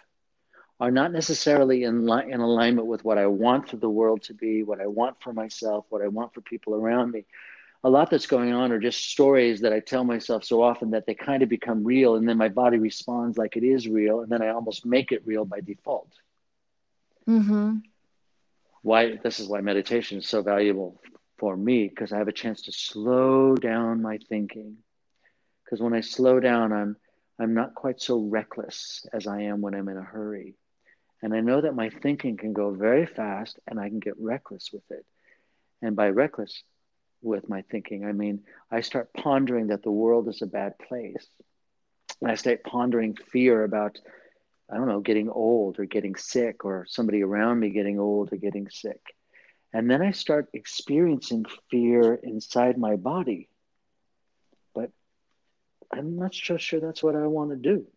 are 0.83 0.91
not 0.91 1.13
necessarily 1.13 1.83
in, 1.83 2.05
li- 2.05 2.29
in 2.29 2.41
alignment 2.41 2.87
with 2.87 3.05
what 3.05 3.17
I 3.17 3.25
want 3.25 3.69
for 3.69 3.77
the 3.77 3.89
world 3.89 4.21
to 4.23 4.33
be, 4.33 4.63
what 4.63 4.81
I 4.81 4.85
want 4.85 5.15
for 5.23 5.31
myself, 5.31 5.85
what 5.87 6.01
I 6.01 6.09
want 6.09 6.33
for 6.33 6.41
people 6.41 6.75
around 6.75 7.11
me. 7.11 7.23
A 7.85 7.89
lot 7.89 8.09
that's 8.09 8.25
going 8.25 8.51
on 8.51 8.73
are 8.73 8.81
just 8.81 9.09
stories 9.09 9.61
that 9.61 9.71
I 9.71 9.79
tell 9.79 10.03
myself 10.03 10.43
so 10.43 10.61
often 10.61 10.91
that 10.91 11.05
they 11.05 11.13
kind 11.15 11.41
of 11.41 11.47
become 11.47 11.85
real, 11.85 12.17
and 12.17 12.27
then 12.27 12.37
my 12.37 12.49
body 12.49 12.79
responds 12.79 13.37
like 13.37 13.55
it 13.55 13.63
is 13.63 13.87
real, 13.87 14.19
and 14.19 14.29
then 14.29 14.41
I 14.41 14.49
almost 14.49 14.85
make 14.85 15.13
it 15.13 15.25
real 15.25 15.45
by 15.45 15.61
default. 15.61 16.11
Mm-hmm. 17.29 17.77
Why 18.81 19.15
this 19.23 19.39
is 19.39 19.47
why 19.47 19.61
meditation 19.61 20.17
is 20.17 20.27
so 20.27 20.41
valuable 20.41 20.99
for 21.37 21.55
me 21.55 21.87
because 21.87 22.11
I 22.11 22.17
have 22.17 22.27
a 22.27 22.33
chance 22.33 22.63
to 22.63 22.73
slow 22.73 23.55
down 23.55 24.01
my 24.01 24.17
thinking 24.27 24.79
because 25.63 25.79
when 25.79 25.93
I 25.93 26.01
slow 26.01 26.41
down, 26.41 26.73
I'm 26.73 26.97
I'm 27.39 27.53
not 27.53 27.73
quite 27.73 28.01
so 28.01 28.19
reckless 28.19 29.05
as 29.13 29.27
I 29.27 29.43
am 29.43 29.61
when 29.61 29.75
I'm 29.75 29.87
in 29.87 29.95
a 29.95 30.01
hurry. 30.01 30.57
And 31.23 31.33
I 31.33 31.41
know 31.41 31.61
that 31.61 31.75
my 31.75 31.89
thinking 31.89 32.37
can 32.37 32.53
go 32.53 32.71
very 32.71 33.07
fast 33.07 33.59
and 33.67 33.79
I 33.79 33.89
can 33.89 33.99
get 33.99 34.15
reckless 34.19 34.71
with 34.73 34.91
it. 34.91 35.05
And 35.81 35.95
by 35.95 36.09
reckless 36.09 36.63
with 37.23 37.49
my 37.49 37.63
thinking, 37.63 38.05
I 38.05 38.13
mean 38.13 38.43
I 38.71 38.81
start 38.81 39.13
pondering 39.13 39.67
that 39.67 39.83
the 39.83 39.91
world 39.91 40.29
is 40.29 40.43
a 40.43 40.47
bad 40.47 40.79
place. 40.79 41.27
And 42.21 42.31
I 42.31 42.35
start 42.35 42.63
pondering 42.63 43.15
fear 43.15 43.63
about, 43.63 43.99
I 44.71 44.77
don't 44.77 44.87
know, 44.87 45.01
getting 45.01 45.29
old 45.29 45.79
or 45.79 45.85
getting 45.85 46.15
sick 46.15 46.65
or 46.65 46.85
somebody 46.89 47.23
around 47.23 47.59
me 47.59 47.69
getting 47.71 47.99
old 47.99 48.33
or 48.33 48.37
getting 48.37 48.69
sick. 48.69 49.01
And 49.73 49.89
then 49.89 50.01
I 50.01 50.11
start 50.11 50.49
experiencing 50.53 51.45
fear 51.71 52.15
inside 52.15 52.77
my 52.77 52.97
body 52.97 53.49
But 54.73 54.91
I'm 55.91 56.17
not 56.17 56.33
so 56.35 56.57
sure 56.57 56.79
that's 56.79 57.03
what 57.03 57.15
I 57.15 57.27
want 57.27 57.51
to 57.51 57.57
do. 57.57 57.87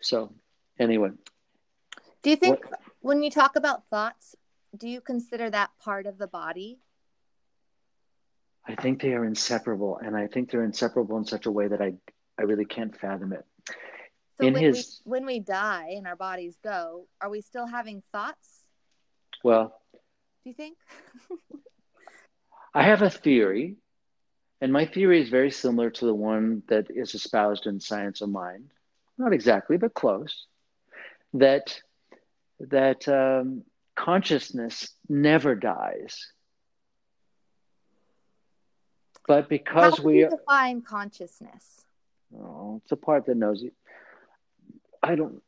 So, 0.00 0.34
anyway. 0.78 1.10
Do 2.26 2.30
you 2.30 2.36
think 2.36 2.58
what, 2.68 2.80
when 3.02 3.22
you 3.22 3.30
talk 3.30 3.54
about 3.54 3.86
thoughts, 3.88 4.34
do 4.76 4.88
you 4.88 5.00
consider 5.00 5.48
that 5.48 5.70
part 5.78 6.06
of 6.06 6.18
the 6.18 6.26
body? 6.26 6.80
I 8.66 8.74
think 8.74 9.00
they 9.00 9.12
are 9.12 9.24
inseparable, 9.24 10.00
and 10.04 10.16
I 10.16 10.26
think 10.26 10.50
they're 10.50 10.64
inseparable 10.64 11.18
in 11.18 11.24
such 11.24 11.46
a 11.46 11.52
way 11.52 11.68
that 11.68 11.80
I, 11.80 11.92
I 12.36 12.42
really 12.42 12.64
can't 12.64 12.98
fathom 12.98 13.32
it. 13.32 13.44
So 14.40 14.48
in 14.48 14.54
when 14.54 14.64
his, 14.64 15.02
we, 15.04 15.10
when 15.10 15.24
we 15.24 15.38
die 15.38 15.94
and 15.96 16.04
our 16.04 16.16
bodies 16.16 16.58
go, 16.64 17.06
are 17.20 17.30
we 17.30 17.42
still 17.42 17.68
having 17.68 18.02
thoughts? 18.10 18.64
Well, 19.44 19.80
do 19.92 20.50
you 20.50 20.54
think? 20.54 20.78
I 22.74 22.82
have 22.82 23.02
a 23.02 23.10
theory 23.10 23.76
and 24.60 24.72
my 24.72 24.84
theory 24.84 25.22
is 25.22 25.28
very 25.28 25.52
similar 25.52 25.90
to 25.90 26.06
the 26.06 26.14
one 26.14 26.64
that 26.66 26.90
is 26.90 27.14
espoused 27.14 27.66
in 27.66 27.78
Science 27.78 28.20
of 28.20 28.30
Mind. 28.30 28.72
Not 29.16 29.32
exactly, 29.32 29.76
but 29.76 29.94
close. 29.94 30.46
That 31.32 31.80
that 32.60 33.08
um, 33.08 33.64
consciousness 33.94 34.90
never 35.08 35.54
dies. 35.54 36.26
But 39.26 39.48
because 39.48 39.98
How 39.98 40.04
we 40.04 40.20
you 40.20 40.30
define 40.30 40.82
consciousness, 40.82 41.80
oh, 42.36 42.80
it's 42.82 42.92
a 42.92 42.96
part 42.96 43.26
that 43.26 43.36
knows 43.36 43.60
you. 43.60 43.72
I 45.02 45.16
don't. 45.16 45.42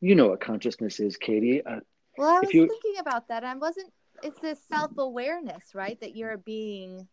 You 0.00 0.14
know 0.14 0.28
what 0.28 0.40
consciousness 0.40 1.00
is, 1.00 1.16
Katie. 1.16 1.64
Uh, 1.64 1.80
well, 2.16 2.28
I 2.28 2.40
was 2.40 2.54
you, 2.54 2.68
thinking 2.68 3.00
about 3.00 3.28
that. 3.28 3.42
I 3.42 3.54
wasn't. 3.56 3.92
It's 4.22 4.38
this 4.40 4.60
self 4.72 4.92
awareness, 4.98 5.74
right? 5.74 6.00
That 6.00 6.14
you're 6.14 6.32
a 6.32 6.38
being 6.38 7.08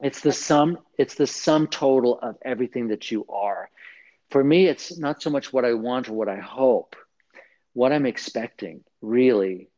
it's 0.00 0.20
the 0.20 0.32
sum 0.32 0.78
it's 0.98 1.14
the 1.14 1.26
sum 1.26 1.66
total 1.66 2.18
of 2.20 2.36
everything 2.42 2.88
that 2.88 3.10
you 3.10 3.26
are 3.28 3.68
for 4.30 4.42
me 4.42 4.66
it's 4.66 4.98
not 4.98 5.22
so 5.22 5.30
much 5.30 5.52
what 5.52 5.64
i 5.64 5.72
want 5.72 6.08
or 6.08 6.12
what 6.12 6.28
i 6.28 6.38
hope 6.38 6.96
what 7.74 7.92
i'm 7.92 8.06
expecting 8.06 8.82
really 9.00 9.68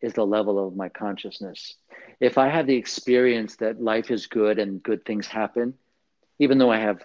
is 0.00 0.14
the 0.14 0.24
level 0.26 0.64
of 0.66 0.76
my 0.76 0.88
consciousness 0.88 1.74
if 2.20 2.38
i 2.38 2.48
have 2.48 2.66
the 2.66 2.76
experience 2.76 3.56
that 3.56 3.82
life 3.82 4.10
is 4.10 4.26
good 4.26 4.58
and 4.58 4.82
good 4.82 5.04
things 5.04 5.26
happen 5.26 5.74
even 6.38 6.58
though 6.58 6.70
i 6.70 6.78
have 6.78 7.02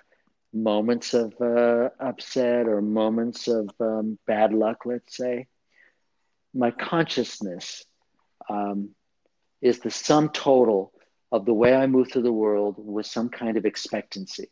moments 0.53 1.13
of 1.13 1.33
uh, 1.41 1.89
upset 1.99 2.67
or 2.67 2.81
moments 2.81 3.47
of 3.47 3.69
um, 3.79 4.17
bad 4.25 4.53
luck 4.53 4.85
let's 4.85 5.15
say 5.15 5.47
my 6.53 6.71
consciousness 6.71 7.85
um, 8.49 8.89
is 9.61 9.79
the 9.79 9.91
sum 9.91 10.29
total 10.29 10.91
of 11.31 11.45
the 11.45 11.53
way 11.53 11.73
I 11.75 11.87
move 11.87 12.11
through 12.11 12.23
the 12.23 12.31
world 12.31 12.75
with 12.77 13.05
some 13.05 13.29
kind 13.29 13.57
of 13.57 13.65
expectancy. 13.65 14.49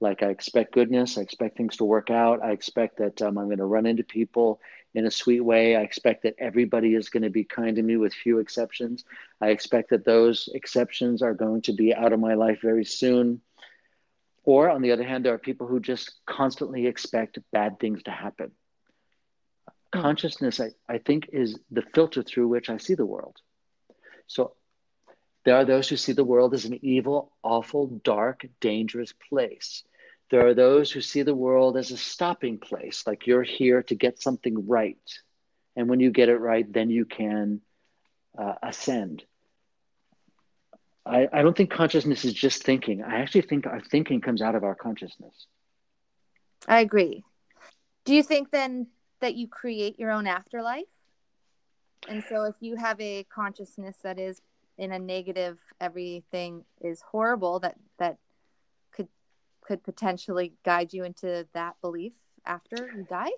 Like 0.00 0.22
I 0.22 0.28
expect 0.28 0.72
goodness, 0.74 1.16
I 1.16 1.22
expect 1.22 1.56
things 1.56 1.76
to 1.76 1.84
work 1.84 2.10
out, 2.10 2.42
I 2.42 2.50
expect 2.50 2.98
that 2.98 3.22
um, 3.22 3.38
I'm 3.38 3.46
going 3.46 3.58
to 3.58 3.64
run 3.64 3.86
into 3.86 4.02
people 4.02 4.60
in 4.94 5.06
a 5.06 5.10
sweet 5.10 5.40
way. 5.40 5.76
I 5.76 5.82
expect 5.82 6.22
that 6.24 6.34
everybody 6.38 6.94
is 6.94 7.08
going 7.08 7.22
to 7.22 7.30
be 7.30 7.44
kind 7.44 7.76
to 7.76 7.82
me 7.82 7.96
with 7.96 8.12
few 8.12 8.38
exceptions. 8.38 9.04
I 9.40 9.48
expect 9.48 9.90
that 9.90 10.04
those 10.04 10.48
exceptions 10.54 11.22
are 11.22 11.34
going 11.34 11.62
to 11.62 11.72
be 11.72 11.94
out 11.94 12.12
of 12.12 12.20
my 12.20 12.34
life 12.34 12.60
very 12.60 12.84
soon. 12.84 13.40
Or 14.44 14.68
on 14.68 14.82
the 14.82 14.92
other 14.92 15.04
hand, 15.04 15.24
there 15.24 15.34
are 15.34 15.38
people 15.38 15.66
who 15.66 15.80
just 15.80 16.12
constantly 16.26 16.86
expect 16.86 17.38
bad 17.52 17.78
things 17.78 18.02
to 18.04 18.10
happen. 18.10 18.50
Mm. 19.94 20.02
Consciousness, 20.02 20.60
I, 20.60 20.70
I 20.88 20.98
think, 20.98 21.28
is 21.32 21.58
the 21.70 21.82
filter 21.94 22.22
through 22.22 22.48
which 22.48 22.68
I 22.68 22.78
see 22.78 22.94
the 22.94 23.06
world. 23.06 23.36
So 24.26 24.54
there 25.44 25.56
are 25.56 25.64
those 25.64 25.88
who 25.88 25.96
see 25.96 26.12
the 26.12 26.24
world 26.24 26.54
as 26.54 26.64
an 26.64 26.78
evil, 26.82 27.32
awful, 27.42 27.86
dark, 27.86 28.46
dangerous 28.60 29.12
place. 29.28 29.84
There 30.32 30.46
are 30.46 30.54
those 30.54 30.90
who 30.90 31.02
see 31.02 31.20
the 31.20 31.34
world 31.34 31.76
as 31.76 31.90
a 31.90 31.96
stopping 31.98 32.56
place, 32.56 33.06
like 33.06 33.26
you're 33.26 33.42
here 33.42 33.82
to 33.82 33.94
get 33.94 34.22
something 34.22 34.66
right. 34.66 34.96
And 35.76 35.90
when 35.90 36.00
you 36.00 36.10
get 36.10 36.30
it 36.30 36.38
right, 36.38 36.64
then 36.72 36.88
you 36.88 37.04
can 37.04 37.60
uh, 38.38 38.54
ascend. 38.62 39.24
I, 41.04 41.28
I 41.30 41.42
don't 41.42 41.54
think 41.54 41.70
consciousness 41.70 42.24
is 42.24 42.32
just 42.32 42.62
thinking. 42.62 43.02
I 43.04 43.16
actually 43.16 43.42
think 43.42 43.66
our 43.66 43.82
thinking 43.82 44.22
comes 44.22 44.40
out 44.40 44.54
of 44.54 44.64
our 44.64 44.74
consciousness. 44.74 45.34
I 46.66 46.80
agree. 46.80 47.24
Do 48.06 48.14
you 48.14 48.22
think 48.22 48.50
then 48.50 48.86
that 49.20 49.34
you 49.34 49.48
create 49.48 49.98
your 49.98 50.12
own 50.12 50.26
afterlife? 50.26 50.84
And 52.08 52.24
so 52.26 52.44
if 52.44 52.54
you 52.60 52.76
have 52.76 52.98
a 53.02 53.24
consciousness 53.24 53.98
that 54.02 54.18
is 54.18 54.40
in 54.78 54.92
a 54.92 54.98
negative 54.98 55.58
everything 55.78 56.64
is 56.80 57.02
horrible 57.02 57.58
that 57.60 57.76
that 57.98 58.16
could 59.62 59.82
potentially 59.82 60.54
guide 60.64 60.92
you 60.92 61.04
into 61.04 61.46
that 61.54 61.76
belief 61.80 62.12
after 62.44 62.90
you 62.96 63.06
die? 63.08 63.30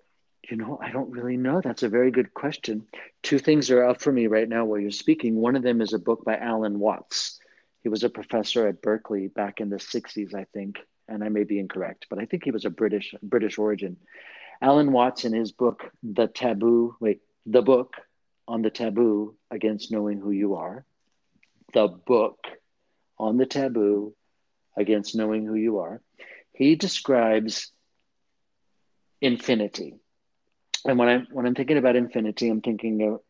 You 0.50 0.56
know, 0.56 0.78
I 0.82 0.90
don't 0.90 1.10
really 1.10 1.36
know. 1.36 1.60
That's 1.62 1.82
a 1.82 1.88
very 1.88 2.10
good 2.10 2.34
question. 2.34 2.86
Two 3.22 3.38
things 3.38 3.70
are 3.70 3.84
up 3.84 4.00
for 4.00 4.12
me 4.12 4.26
right 4.26 4.48
now 4.48 4.64
while 4.64 4.78
you're 4.78 4.90
speaking. 4.90 5.36
One 5.36 5.56
of 5.56 5.62
them 5.62 5.80
is 5.80 5.94
a 5.94 5.98
book 5.98 6.24
by 6.24 6.36
Alan 6.36 6.78
Watts. 6.78 7.38
He 7.82 7.88
was 7.88 8.04
a 8.04 8.10
professor 8.10 8.66
at 8.66 8.82
Berkeley 8.82 9.28
back 9.28 9.60
in 9.60 9.70
the 9.70 9.76
60s, 9.76 10.34
I 10.34 10.44
think, 10.52 10.76
and 11.08 11.24
I 11.24 11.28
may 11.28 11.44
be 11.44 11.58
incorrect, 11.58 12.06
but 12.10 12.18
I 12.18 12.26
think 12.26 12.44
he 12.44 12.50
was 12.50 12.64
a 12.64 12.70
British 12.70 13.14
British 13.22 13.58
origin. 13.58 13.96
Alan 14.60 14.92
Watts 14.92 15.24
in 15.24 15.32
his 15.32 15.52
book 15.52 15.90
The 16.02 16.26
Taboo, 16.26 16.96
wait, 17.00 17.20
the 17.46 17.62
book 17.62 17.94
on 18.46 18.62
the 18.62 18.70
taboo 18.70 19.34
against 19.50 19.90
knowing 19.90 20.20
who 20.20 20.30
you 20.30 20.54
are, 20.54 20.84
the 21.72 21.88
book 21.88 22.38
on 23.18 23.36
the 23.36 23.46
taboo 23.46 24.14
against 24.76 25.14
knowing 25.14 25.44
who 25.44 25.54
you 25.54 25.78
are, 25.78 26.00
he 26.54 26.76
describes 26.76 27.70
infinity. 29.20 29.96
And 30.86 30.98
when 30.98 31.08
I'm 31.08 31.26
when 31.32 31.46
I'm 31.46 31.54
thinking 31.54 31.78
about 31.78 31.96
infinity, 31.96 32.48
I'm 32.48 32.60
thinking 32.60 33.02
of 33.02 33.20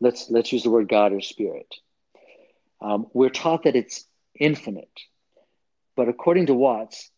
let's 0.00 0.30
let's 0.30 0.52
use 0.52 0.62
the 0.62 0.70
word 0.70 0.88
God 0.88 1.12
or 1.12 1.20
spirit. 1.20 1.72
Um, 2.80 3.06
we're 3.12 3.30
taught 3.30 3.64
that 3.64 3.76
it's 3.76 4.04
infinite, 4.38 5.00
but 5.96 6.08
according 6.08 6.46
to 6.46 6.54
Watts, 6.54 7.10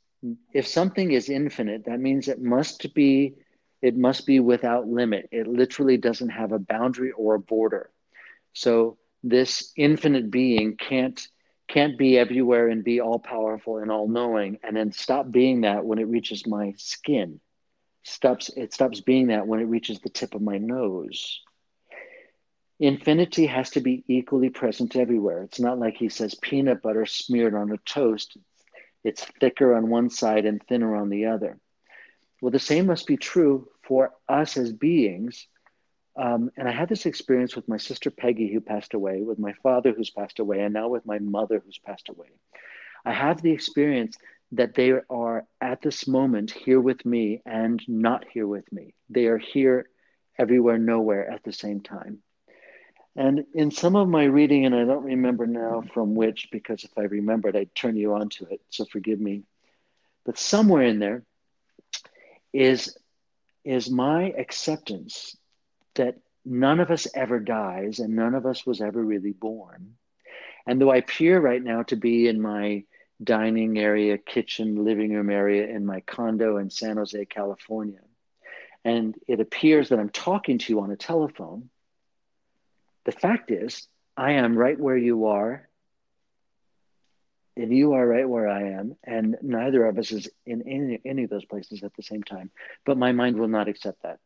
if 0.52 0.66
something 0.66 1.10
is 1.10 1.28
infinite, 1.28 1.86
that 1.86 2.00
means 2.00 2.28
it 2.28 2.40
must 2.40 2.94
be 2.94 3.34
it 3.82 3.96
must 3.96 4.26
be 4.26 4.40
without 4.40 4.88
limit. 4.88 5.28
It 5.30 5.46
literally 5.46 5.96
doesn't 5.96 6.30
have 6.30 6.52
a 6.52 6.58
boundary 6.58 7.12
or 7.12 7.34
a 7.34 7.40
border. 7.40 7.90
So 8.52 8.96
this 9.22 9.72
infinite 9.76 10.30
being 10.30 10.76
can't 10.76 11.20
can't 11.68 11.98
be 11.98 12.18
everywhere 12.18 12.68
and 12.68 12.84
be 12.84 13.00
all 13.00 13.18
powerful 13.18 13.78
and 13.78 13.90
all 13.90 14.08
knowing 14.08 14.58
and 14.62 14.76
then 14.76 14.92
stop 14.92 15.30
being 15.30 15.62
that 15.62 15.84
when 15.84 15.98
it 15.98 16.08
reaches 16.08 16.46
my 16.46 16.74
skin. 16.76 17.40
Stops 18.02 18.50
it 18.56 18.72
stops 18.72 19.00
being 19.00 19.28
that 19.28 19.46
when 19.46 19.60
it 19.60 19.64
reaches 19.64 19.98
the 20.00 20.08
tip 20.08 20.34
of 20.34 20.42
my 20.42 20.58
nose. 20.58 21.40
Infinity 22.78 23.46
has 23.46 23.70
to 23.70 23.80
be 23.80 24.04
equally 24.06 24.50
present 24.50 24.96
everywhere. 24.96 25.42
It's 25.42 25.58
not 25.58 25.78
like 25.78 25.96
he 25.96 26.08
says 26.08 26.34
peanut 26.34 26.82
butter 26.82 27.06
smeared 27.06 27.54
on 27.54 27.72
a 27.72 27.78
toast. 27.78 28.36
It's 29.02 29.24
thicker 29.40 29.74
on 29.74 29.88
one 29.88 30.10
side 30.10 30.44
and 30.44 30.62
thinner 30.62 30.94
on 30.94 31.08
the 31.08 31.26
other. 31.26 31.58
Well 32.40 32.52
the 32.52 32.58
same 32.58 32.86
must 32.86 33.06
be 33.06 33.16
true 33.16 33.68
for 33.82 34.12
us 34.28 34.56
as 34.56 34.72
beings 34.72 35.48
um, 36.16 36.50
and 36.56 36.68
I 36.68 36.72
had 36.72 36.88
this 36.88 37.06
experience 37.06 37.54
with 37.54 37.68
my 37.68 37.76
sister 37.76 38.10
Peggy, 38.10 38.52
who 38.52 38.60
passed 38.60 38.94
away, 38.94 39.22
with 39.22 39.38
my 39.38 39.52
father, 39.62 39.92
who's 39.92 40.10
passed 40.10 40.38
away, 40.38 40.60
and 40.60 40.72
now 40.72 40.88
with 40.88 41.04
my 41.04 41.18
mother, 41.18 41.62
who's 41.64 41.78
passed 41.78 42.08
away. 42.08 42.28
I 43.04 43.12
have 43.12 43.42
the 43.42 43.52
experience 43.52 44.16
that 44.52 44.74
they 44.74 44.92
are 45.10 45.46
at 45.60 45.82
this 45.82 46.06
moment 46.06 46.50
here 46.50 46.80
with 46.80 47.04
me 47.04 47.42
and 47.44 47.82
not 47.88 48.24
here 48.32 48.46
with 48.46 48.70
me. 48.72 48.94
They 49.10 49.26
are 49.26 49.38
here 49.38 49.88
everywhere, 50.38 50.78
nowhere 50.78 51.30
at 51.30 51.42
the 51.44 51.52
same 51.52 51.80
time. 51.80 52.18
And 53.14 53.44
in 53.54 53.70
some 53.70 53.96
of 53.96 54.08
my 54.08 54.24
reading, 54.24 54.66
and 54.66 54.74
I 54.74 54.84
don't 54.84 55.04
remember 55.04 55.46
now 55.46 55.82
from 55.94 56.14
which, 56.14 56.48
because 56.52 56.84
if 56.84 56.90
I 56.96 57.02
remembered, 57.02 57.56
I'd 57.56 57.74
turn 57.74 57.96
you 57.96 58.14
on 58.14 58.28
to 58.30 58.46
it, 58.46 58.60
so 58.70 58.84
forgive 58.84 59.20
me. 59.20 59.42
But 60.24 60.38
somewhere 60.38 60.82
in 60.82 60.98
there 60.98 61.24
is, 62.52 62.96
is 63.64 63.90
my 63.90 64.30
acceptance 64.30 65.36
that 65.96 66.18
none 66.44 66.80
of 66.80 66.90
us 66.90 67.06
ever 67.14 67.40
dies 67.40 67.98
and 67.98 68.14
none 68.14 68.34
of 68.34 68.46
us 68.46 68.64
was 68.64 68.80
ever 68.80 69.02
really 69.02 69.32
born. 69.32 69.96
And 70.66 70.80
though 70.80 70.90
I 70.90 70.96
appear 70.96 71.40
right 71.40 71.62
now 71.62 71.82
to 71.84 71.96
be 71.96 72.28
in 72.28 72.40
my 72.40 72.84
dining 73.22 73.78
area, 73.78 74.18
kitchen, 74.18 74.84
living 74.84 75.12
room 75.14 75.30
area 75.30 75.68
in 75.68 75.86
my 75.86 76.00
condo 76.00 76.58
in 76.58 76.70
San 76.70 76.96
Jose, 76.96 77.24
California, 77.26 78.00
and 78.84 79.16
it 79.26 79.40
appears 79.40 79.88
that 79.88 79.98
I'm 79.98 80.10
talking 80.10 80.58
to 80.58 80.72
you 80.72 80.80
on 80.80 80.90
a 80.90 80.96
telephone, 80.96 81.70
the 83.04 83.12
fact 83.12 83.50
is, 83.50 83.88
I 84.16 84.32
am 84.32 84.56
right 84.56 84.78
where 84.78 84.96
you 84.96 85.26
are, 85.26 85.68
and 87.56 87.76
you 87.76 87.94
are 87.94 88.06
right 88.06 88.28
where 88.28 88.48
I 88.48 88.70
am, 88.72 88.96
and 89.02 89.36
neither 89.42 89.86
of 89.86 89.98
us 89.98 90.12
is 90.12 90.28
in 90.44 90.62
any, 90.68 91.00
any 91.04 91.24
of 91.24 91.30
those 91.30 91.44
places 91.44 91.82
at 91.82 91.94
the 91.94 92.02
same 92.02 92.22
time. 92.22 92.50
But 92.84 92.98
my 92.98 93.12
mind 93.12 93.38
will 93.38 93.48
not 93.48 93.68
accept 93.68 94.02
that. 94.02 94.18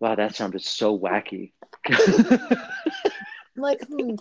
Wow, 0.00 0.14
that 0.14 0.34
sounded 0.34 0.62
so 0.62 0.98
wacky. 0.98 1.52
like, 3.56 3.86
hmm. 3.86 4.14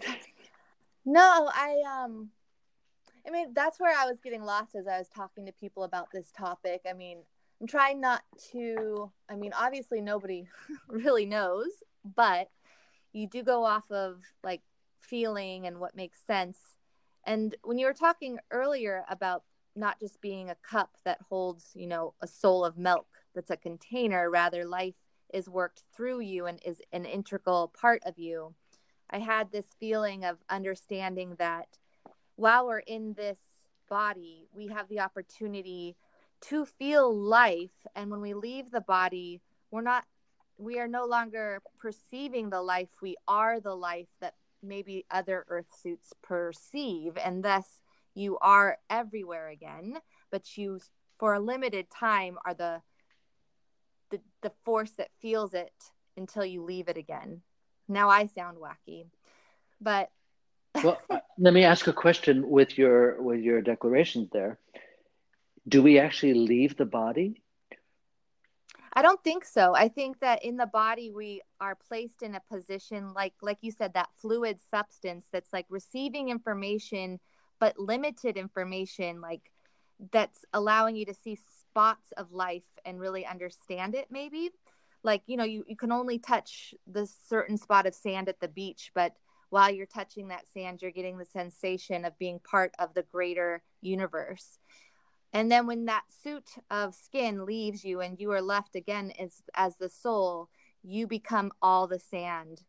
no, 1.05 1.49
I 1.53 1.81
um, 2.03 2.29
I 3.25 3.31
mean 3.31 3.53
that's 3.53 3.79
where 3.79 3.97
I 3.97 4.05
was 4.05 4.19
getting 4.21 4.43
lost 4.43 4.75
as 4.75 4.87
I 4.87 4.97
was 4.97 5.07
talking 5.07 5.45
to 5.45 5.53
people 5.53 5.83
about 5.83 6.09
this 6.11 6.31
topic. 6.37 6.81
I 6.87 6.93
mean, 6.93 7.23
I'm 7.61 7.67
trying 7.67 8.01
not 8.01 8.23
to. 8.51 9.09
I 9.29 9.35
mean, 9.35 9.53
obviously 9.57 10.01
nobody 10.01 10.47
really 10.89 11.25
knows, 11.25 11.69
but 12.03 12.49
you 13.13 13.27
do 13.27 13.41
go 13.41 13.63
off 13.63 13.89
of 13.89 14.21
like 14.43 14.61
feeling 14.99 15.65
and 15.65 15.79
what 15.79 15.95
makes 15.95 16.19
sense. 16.27 16.59
And 17.25 17.55
when 17.63 17.77
you 17.77 17.85
were 17.85 17.93
talking 17.93 18.39
earlier 18.51 19.03
about 19.09 19.43
not 19.75 19.99
just 19.99 20.19
being 20.19 20.49
a 20.49 20.55
cup 20.55 20.97
that 21.05 21.19
holds, 21.29 21.71
you 21.73 21.87
know, 21.87 22.13
a 22.21 22.27
soul 22.27 22.65
of 22.65 22.77
milk 22.77 23.07
that's 23.33 23.49
a 23.49 23.57
container, 23.57 24.29
rather 24.29 24.65
life 24.65 24.95
is 25.33 25.49
worked 25.49 25.83
through 25.95 26.21
you 26.21 26.45
and 26.45 26.59
is 26.65 26.81
an 26.91 27.05
integral 27.05 27.71
part 27.79 28.01
of 28.05 28.17
you. 28.17 28.53
I 29.09 29.19
had 29.19 29.51
this 29.51 29.67
feeling 29.79 30.23
of 30.23 30.37
understanding 30.49 31.35
that 31.39 31.67
while 32.35 32.67
we're 32.67 32.79
in 32.79 33.13
this 33.13 33.39
body, 33.89 34.47
we 34.53 34.67
have 34.67 34.87
the 34.87 34.99
opportunity 34.99 35.95
to 36.41 36.65
feel 36.65 37.13
life. 37.13 37.85
And 37.95 38.09
when 38.11 38.21
we 38.21 38.33
leave 38.33 38.71
the 38.71 38.81
body, 38.81 39.41
we're 39.71 39.81
not, 39.81 40.05
we 40.57 40.79
are 40.79 40.87
no 40.87 41.05
longer 41.05 41.61
perceiving 41.79 42.49
the 42.49 42.61
life. 42.61 42.89
We 43.01 43.15
are 43.27 43.59
the 43.59 43.75
life 43.75 44.07
that 44.21 44.35
maybe 44.61 45.05
other 45.09 45.45
earth 45.49 45.67
suits 45.81 46.13
perceive. 46.21 47.17
And 47.17 47.43
thus, 47.43 47.81
you 48.13 48.37
are 48.39 48.77
everywhere 48.89 49.49
again, 49.49 49.97
but 50.31 50.57
you, 50.57 50.79
for 51.17 51.33
a 51.33 51.39
limited 51.39 51.89
time, 51.89 52.37
are 52.45 52.53
the 52.53 52.81
the, 54.11 54.19
the 54.41 54.51
force 54.63 54.91
that 54.91 55.09
feels 55.19 55.53
it 55.53 55.73
until 56.17 56.45
you 56.45 56.63
leave 56.63 56.89
it 56.89 56.97
again. 56.97 57.41
Now 57.87 58.09
I 58.09 58.27
sound 58.27 58.57
wacky, 58.57 59.05
but 59.81 60.11
well, 60.83 61.01
let 61.37 61.53
me 61.53 61.63
ask 61.63 61.87
a 61.87 61.93
question 61.93 62.49
with 62.49 62.77
your 62.77 63.21
with 63.21 63.41
your 63.41 63.61
declarations 63.61 64.29
there. 64.31 64.59
Do 65.67 65.81
we 65.81 65.99
actually 65.99 66.33
leave 66.35 66.77
the 66.77 66.85
body? 66.85 67.41
I 68.93 69.01
don't 69.01 69.23
think 69.23 69.45
so. 69.45 69.75
I 69.75 69.87
think 69.87 70.19
that 70.19 70.43
in 70.43 70.57
the 70.57 70.65
body 70.65 71.11
we 71.11 71.41
are 71.61 71.75
placed 71.75 72.21
in 72.21 72.35
a 72.35 72.41
position 72.51 73.13
like 73.13 73.33
like 73.41 73.59
you 73.61 73.71
said 73.71 73.93
that 73.93 74.09
fluid 74.17 74.59
substance 74.59 75.25
that's 75.31 75.53
like 75.53 75.65
receiving 75.69 76.29
information 76.29 77.19
but 77.59 77.77
limited 77.77 78.37
information 78.37 79.21
like 79.21 79.51
that's 80.11 80.45
allowing 80.53 80.95
you 80.95 81.05
to 81.05 81.13
see 81.13 81.37
spots 81.69 82.11
of 82.17 82.31
life 82.31 82.63
and 82.85 82.99
really 82.99 83.25
understand 83.25 83.95
it 83.95 84.07
maybe 84.09 84.49
like 85.03 85.21
you 85.27 85.37
know 85.37 85.43
you, 85.43 85.63
you 85.67 85.75
can 85.75 85.91
only 85.91 86.19
touch 86.19 86.73
the 86.87 87.05
certain 87.05 87.57
spot 87.57 87.85
of 87.85 87.93
sand 87.93 88.27
at 88.27 88.39
the 88.39 88.47
beach 88.47 88.91
but 88.93 89.13
while 89.49 89.69
you're 89.71 89.85
touching 89.85 90.27
that 90.27 90.47
sand 90.47 90.81
you're 90.81 90.91
getting 90.91 91.17
the 91.17 91.25
sensation 91.25 92.05
of 92.05 92.17
being 92.19 92.39
part 92.39 92.73
of 92.79 92.93
the 92.93 93.03
greater 93.11 93.63
universe. 93.81 94.59
And 95.31 95.51
then 95.51 95.67
when 95.67 95.85
that 95.85 96.05
suit 96.23 96.49
of 96.71 96.95
skin 96.95 97.45
leaves 97.45 97.83
you 97.83 98.01
and 98.01 98.19
you 98.19 98.31
are 98.31 98.41
left 98.41 98.75
again 98.75 99.13
as 99.19 99.41
as 99.53 99.77
the 99.77 99.89
soul, 99.89 100.49
you 100.83 101.05
become 101.05 101.51
all 101.61 101.87
the 101.87 101.99
sand 101.99 102.63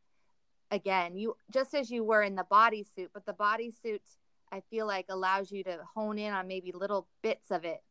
again. 0.70 1.16
You 1.16 1.36
just 1.52 1.74
as 1.74 1.90
you 1.90 2.04
were 2.04 2.22
in 2.22 2.34
the 2.34 2.46
bodysuit, 2.50 3.08
but 3.14 3.24
the 3.24 3.32
bodysuit 3.32 4.00
I 4.52 4.60
feel 4.68 4.86
like 4.86 5.06
allows 5.08 5.50
you 5.50 5.64
to 5.64 5.78
hone 5.94 6.18
in 6.18 6.32
on 6.32 6.48
maybe 6.48 6.72
little 6.72 7.08
bits 7.22 7.50
of 7.50 7.64
it 7.64 7.82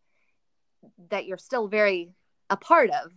that 1.10 1.26
you're 1.26 1.38
still 1.38 1.68
very 1.68 2.14
a 2.50 2.58
part 2.58 2.90
of. 2.90 3.12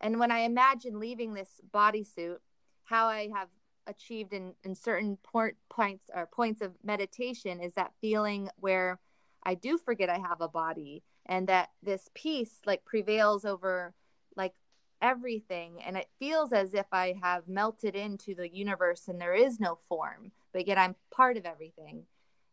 And 0.00 0.18
when 0.18 0.30
I 0.30 0.40
imagine 0.40 0.98
leaving 0.98 1.34
this 1.34 1.60
bodysuit, 1.72 2.38
how 2.84 3.06
I 3.06 3.28
have 3.34 3.48
achieved 3.86 4.32
in, 4.32 4.54
in 4.64 4.74
certain 4.74 5.16
point, 5.22 5.56
points 5.70 6.10
or 6.14 6.26
points 6.26 6.60
of 6.60 6.72
meditation 6.84 7.60
is 7.60 7.74
that 7.74 7.92
feeling 8.00 8.48
where 8.56 9.00
I 9.44 9.54
do 9.54 9.78
forget 9.78 10.08
I 10.08 10.18
have 10.18 10.40
a 10.40 10.48
body 10.48 11.02
and 11.26 11.48
that 11.48 11.70
this 11.82 12.08
peace 12.14 12.60
like 12.66 12.84
prevails 12.84 13.44
over 13.44 13.94
like 14.36 14.54
everything 15.00 15.82
and 15.84 15.96
it 15.96 16.08
feels 16.18 16.52
as 16.52 16.74
if 16.74 16.86
I 16.92 17.14
have 17.22 17.48
melted 17.48 17.96
into 17.96 18.34
the 18.34 18.48
universe 18.48 19.08
and 19.08 19.20
there 19.20 19.34
is 19.34 19.58
no 19.58 19.78
form 19.88 20.30
but 20.52 20.66
yet 20.66 20.78
I'm 20.78 20.94
part 21.10 21.36
of 21.36 21.44
everything 21.44 22.04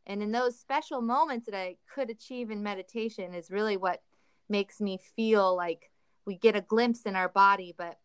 and 0.07 0.23
in 0.23 0.31
those 0.31 0.59
special 0.59 1.01
moments 1.01 1.45
that 1.45 1.55
I 1.55 1.77
could 1.93 2.09
achieve 2.09 2.49
in 2.49 2.63
meditation 2.63 3.35
is 3.35 3.51
really 3.51 3.77
what 3.77 4.01
makes 4.49 4.79
me 4.81 4.99
feel 5.15 5.55
like 5.55 5.91
we 6.25 6.35
get 6.35 6.55
a 6.55 6.61
glimpse 6.61 7.03
in 7.03 7.15
our 7.15 7.29
body 7.29 7.73
but 7.77 7.99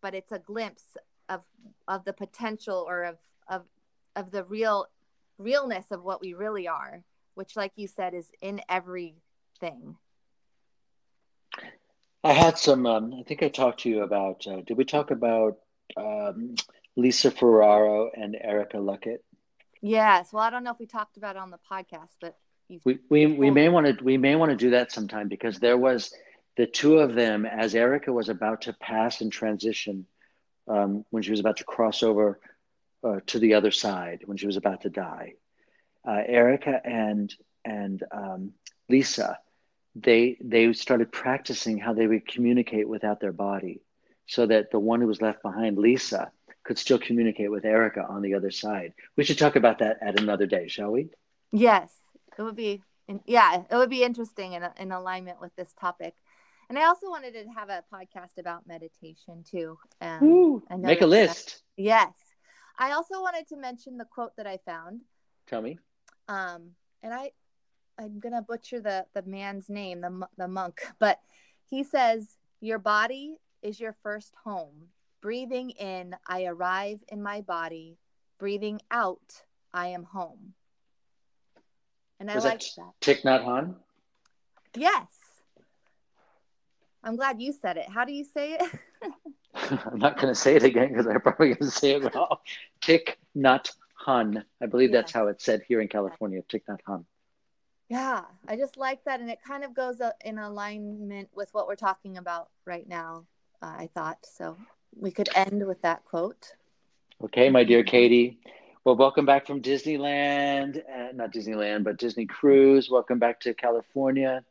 but 0.00 0.14
it's 0.14 0.32
a 0.32 0.38
glimpse 0.38 0.96
of 1.28 1.42
of 1.86 2.04
the 2.04 2.12
potential 2.12 2.84
or 2.88 3.04
of 3.04 3.16
of 3.48 3.62
of 4.16 4.30
the 4.30 4.44
real 4.44 4.86
realness 5.38 5.86
of 5.90 6.02
what 6.02 6.20
we 6.20 6.34
really 6.34 6.66
are 6.68 7.02
which 7.34 7.56
like 7.56 7.72
you 7.76 7.88
said 7.88 8.12
is 8.12 8.30
in 8.42 8.60
everything. 8.68 9.96
I 12.22 12.32
had 12.32 12.58
some 12.58 12.84
um, 12.86 13.14
i 13.18 13.22
think 13.22 13.42
i 13.42 13.48
talked 13.48 13.80
to 13.80 13.88
you 13.88 14.02
about 14.02 14.46
uh, 14.46 14.60
did 14.66 14.76
we 14.76 14.84
talk 14.84 15.10
about 15.10 15.56
um, 15.96 16.54
lisa 16.96 17.30
ferraro 17.30 18.10
and 18.14 18.36
erica 18.38 18.76
luckett? 18.76 19.20
Yes. 19.80 20.32
Well 20.32 20.42
i 20.42 20.50
don't 20.50 20.64
know 20.64 20.72
if 20.72 20.78
we 20.78 20.86
talked 20.86 21.16
about 21.16 21.36
it 21.36 21.38
on 21.38 21.50
the 21.50 21.58
podcast 21.70 22.16
but 22.20 22.36
we, 22.84 22.98
we, 23.08 23.26
we 23.26 23.50
may 23.50 23.68
want 23.68 23.98
to 23.98 24.04
we 24.04 24.16
may 24.16 24.36
want 24.36 24.50
to 24.50 24.56
do 24.56 24.70
that 24.70 24.92
sometime 24.92 25.28
because 25.28 25.58
there 25.58 25.78
was 25.78 26.12
the 26.56 26.66
two 26.66 26.98
of 26.98 27.14
them 27.14 27.46
as 27.46 27.74
erica 27.74 28.12
was 28.12 28.28
about 28.28 28.62
to 28.62 28.72
pass 28.74 29.20
and 29.20 29.32
transition 29.32 30.06
um, 30.68 31.04
when 31.10 31.22
she 31.22 31.30
was 31.30 31.40
about 31.40 31.56
to 31.58 31.64
cross 31.64 32.02
over 32.02 32.38
uh, 33.02 33.20
to 33.26 33.38
the 33.38 33.54
other 33.54 33.70
side, 33.70 34.22
when 34.24 34.36
she 34.36 34.46
was 34.46 34.56
about 34.56 34.82
to 34.82 34.90
die. 34.90 35.34
Uh, 36.06 36.22
Erica 36.26 36.80
and 36.84 37.34
and 37.64 38.02
um, 38.10 38.52
Lisa, 38.88 39.38
they 39.94 40.36
they 40.40 40.72
started 40.72 41.12
practicing 41.12 41.78
how 41.78 41.92
they 41.92 42.06
would 42.06 42.26
communicate 42.26 42.88
without 42.88 43.20
their 43.20 43.32
body, 43.32 43.82
so 44.26 44.46
that 44.46 44.70
the 44.70 44.78
one 44.78 45.00
who 45.00 45.06
was 45.06 45.20
left 45.20 45.42
behind, 45.42 45.76
Lisa, 45.76 46.30
could 46.64 46.78
still 46.78 46.98
communicate 46.98 47.50
with 47.50 47.64
Erica 47.64 48.06
on 48.06 48.22
the 48.22 48.34
other 48.34 48.50
side. 48.50 48.94
We 49.16 49.24
should 49.24 49.38
talk 49.38 49.56
about 49.56 49.80
that 49.80 49.98
at 50.00 50.20
another 50.20 50.46
day, 50.46 50.68
shall 50.68 50.90
we? 50.90 51.10
Yes, 51.52 51.92
it 52.38 52.42
would 52.42 52.56
be. 52.56 52.82
Yeah, 53.26 53.62
it 53.68 53.74
would 53.74 53.90
be 53.90 54.04
interesting 54.04 54.52
in, 54.52 54.62
in 54.78 54.92
alignment 54.92 55.40
with 55.40 55.54
this 55.56 55.72
topic. 55.80 56.14
And 56.68 56.78
I 56.78 56.84
also 56.84 57.10
wanted 57.10 57.32
to 57.32 57.46
have 57.56 57.68
a 57.68 57.82
podcast 57.92 58.38
about 58.38 58.68
meditation 58.68 59.42
too. 59.44 59.76
Um, 60.00 60.22
Ooh, 60.22 60.62
make 60.78 61.00
a 61.00 61.06
list. 61.06 61.64
yes. 61.76 62.12
I 62.78 62.92
also 62.92 63.20
wanted 63.20 63.48
to 63.48 63.56
mention 63.56 63.98
the 63.98 64.04
quote 64.04 64.36
that 64.36 64.46
I 64.46 64.58
found. 64.64 65.00
Tell 65.48 65.60
me. 65.60 65.80
Um, 66.28 66.70
and 67.02 67.12
I, 67.12 67.32
I'm 67.98 68.20
gonna 68.20 68.40
butcher 68.40 68.80
the 68.80 69.04
the 69.14 69.22
man's 69.22 69.68
name, 69.68 70.00
the 70.00 70.28
the 70.38 70.46
monk, 70.46 70.80
but 71.00 71.18
he 71.68 71.82
says, 71.82 72.36
"Your 72.60 72.78
body 72.78 73.36
is 73.62 73.80
your 73.80 73.96
first 74.02 74.34
home. 74.44 74.88
Breathing 75.20 75.70
in, 75.70 76.16
I 76.26 76.44
arrive 76.44 77.00
in 77.08 77.22
my 77.22 77.40
body. 77.40 77.98
Breathing 78.38 78.80
out, 78.90 79.42
I 79.74 79.88
am 79.88 80.04
home." 80.04 80.54
And 82.20 82.30
I 82.30 82.38
like 82.38 82.60
that. 82.76 82.92
Thich 83.00 83.22
Nhat 83.22 83.44
Hanh. 83.44 83.74
Yes. 84.76 85.06
I'm 87.02 87.16
glad 87.16 87.40
you 87.40 87.52
said 87.52 87.78
it. 87.78 87.88
How 87.88 88.04
do 88.04 88.12
you 88.12 88.24
say 88.24 88.52
it? 88.52 88.62
I'm 89.54 89.98
not 89.98 90.16
going 90.16 90.28
to 90.28 90.34
say 90.34 90.54
it 90.54 90.62
again 90.62 90.88
because 90.88 91.06
I'm 91.06 91.20
probably 91.22 91.48
going 91.48 91.58
to 91.58 91.70
say 91.70 91.92
it 91.92 92.14
wrong. 92.14 92.36
Thich 92.82 93.14
Nhat 93.36 93.72
Hanh. 94.06 94.44
I 94.62 94.66
believe 94.66 94.92
that's 94.92 95.12
how 95.12 95.28
it's 95.28 95.44
said 95.44 95.62
here 95.66 95.80
in 95.80 95.88
California. 95.88 96.42
Thich 96.42 96.62
Nhat 96.68 96.80
Hanh. 96.86 97.04
Yeah, 97.88 98.22
I 98.46 98.56
just 98.56 98.76
like 98.76 99.02
that, 99.04 99.18
and 99.18 99.28
it 99.28 99.40
kind 99.44 99.64
of 99.64 99.74
goes 99.74 100.00
in 100.24 100.38
alignment 100.38 101.28
with 101.34 101.48
what 101.52 101.66
we're 101.66 101.74
talking 101.74 102.18
about 102.18 102.50
right 102.64 102.88
now. 102.88 103.24
Uh, 103.60 103.74
I 103.78 103.90
thought 103.94 104.18
so. 104.22 104.56
We 104.96 105.10
could 105.10 105.28
end 105.34 105.66
with 105.66 105.82
that 105.82 106.04
quote. 106.04 106.52
Okay, 107.24 107.50
my 107.50 107.64
dear 107.64 107.82
Katie. 107.82 108.38
Well, 108.90 108.96
welcome 108.96 109.24
back 109.24 109.46
from 109.46 109.62
Disneyland, 109.62 110.78
uh, 110.78 111.12
not 111.14 111.32
Disneyland, 111.32 111.84
but 111.84 111.96
Disney 111.96 112.26
Cruise. 112.26 112.90
Welcome 112.90 113.20
back 113.20 113.38
to 113.42 113.54
California. 113.54 114.42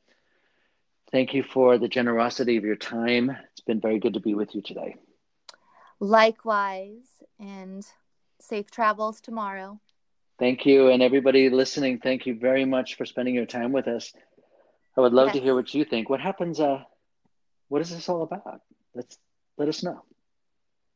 Thank 1.12 1.34
you 1.34 1.43
for 1.43 1.78
the 1.78 1.89
generosity 1.89 2.56
of 2.56 2.63
your 2.63 2.78
time. 2.78 3.36
It's 3.52 3.60
been 3.60 3.82
very 3.82 3.99
good 3.99 4.13
to 4.13 4.21
be 4.21 4.36
with 4.36 4.56
you 4.56 4.62
today. 4.62 4.95
Likewise, 5.99 7.04
and 7.38 7.86
safe 8.39 8.71
travels 8.71 9.19
tomorrow. 9.19 9.82
Thank 10.39 10.65
you. 10.65 10.88
And 10.88 11.04
everybody 11.04 11.49
listening, 11.49 11.99
thank 11.99 12.25
you 12.25 12.39
very 12.39 12.63
much 12.63 12.95
for 12.95 13.06
spending 13.06 13.36
your 13.36 13.45
time 13.45 13.73
with 13.73 13.89
us. 13.89 14.13
I 14.95 15.02
would 15.02 15.12
love 15.12 15.28
yes. 15.28 15.36
to 15.36 15.41
hear 15.41 15.54
what 15.54 15.73
you 15.73 15.84
think. 15.84 16.10
What 16.10 16.21
happens? 16.21 16.62
Uh, 16.62 16.84
what 17.67 17.82
is 17.82 17.89
this 17.89 18.08
all 18.08 18.21
about? 18.21 18.62
Let's 18.95 19.17
let 19.58 19.67
us 19.67 19.84
know. 19.84 20.02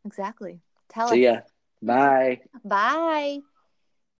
Exactly. 0.05 0.61
Tell 0.87 1.09
us. 1.09 1.17
ya. 1.17 1.39
Bye. 1.85 2.41
Bye. 2.63 3.43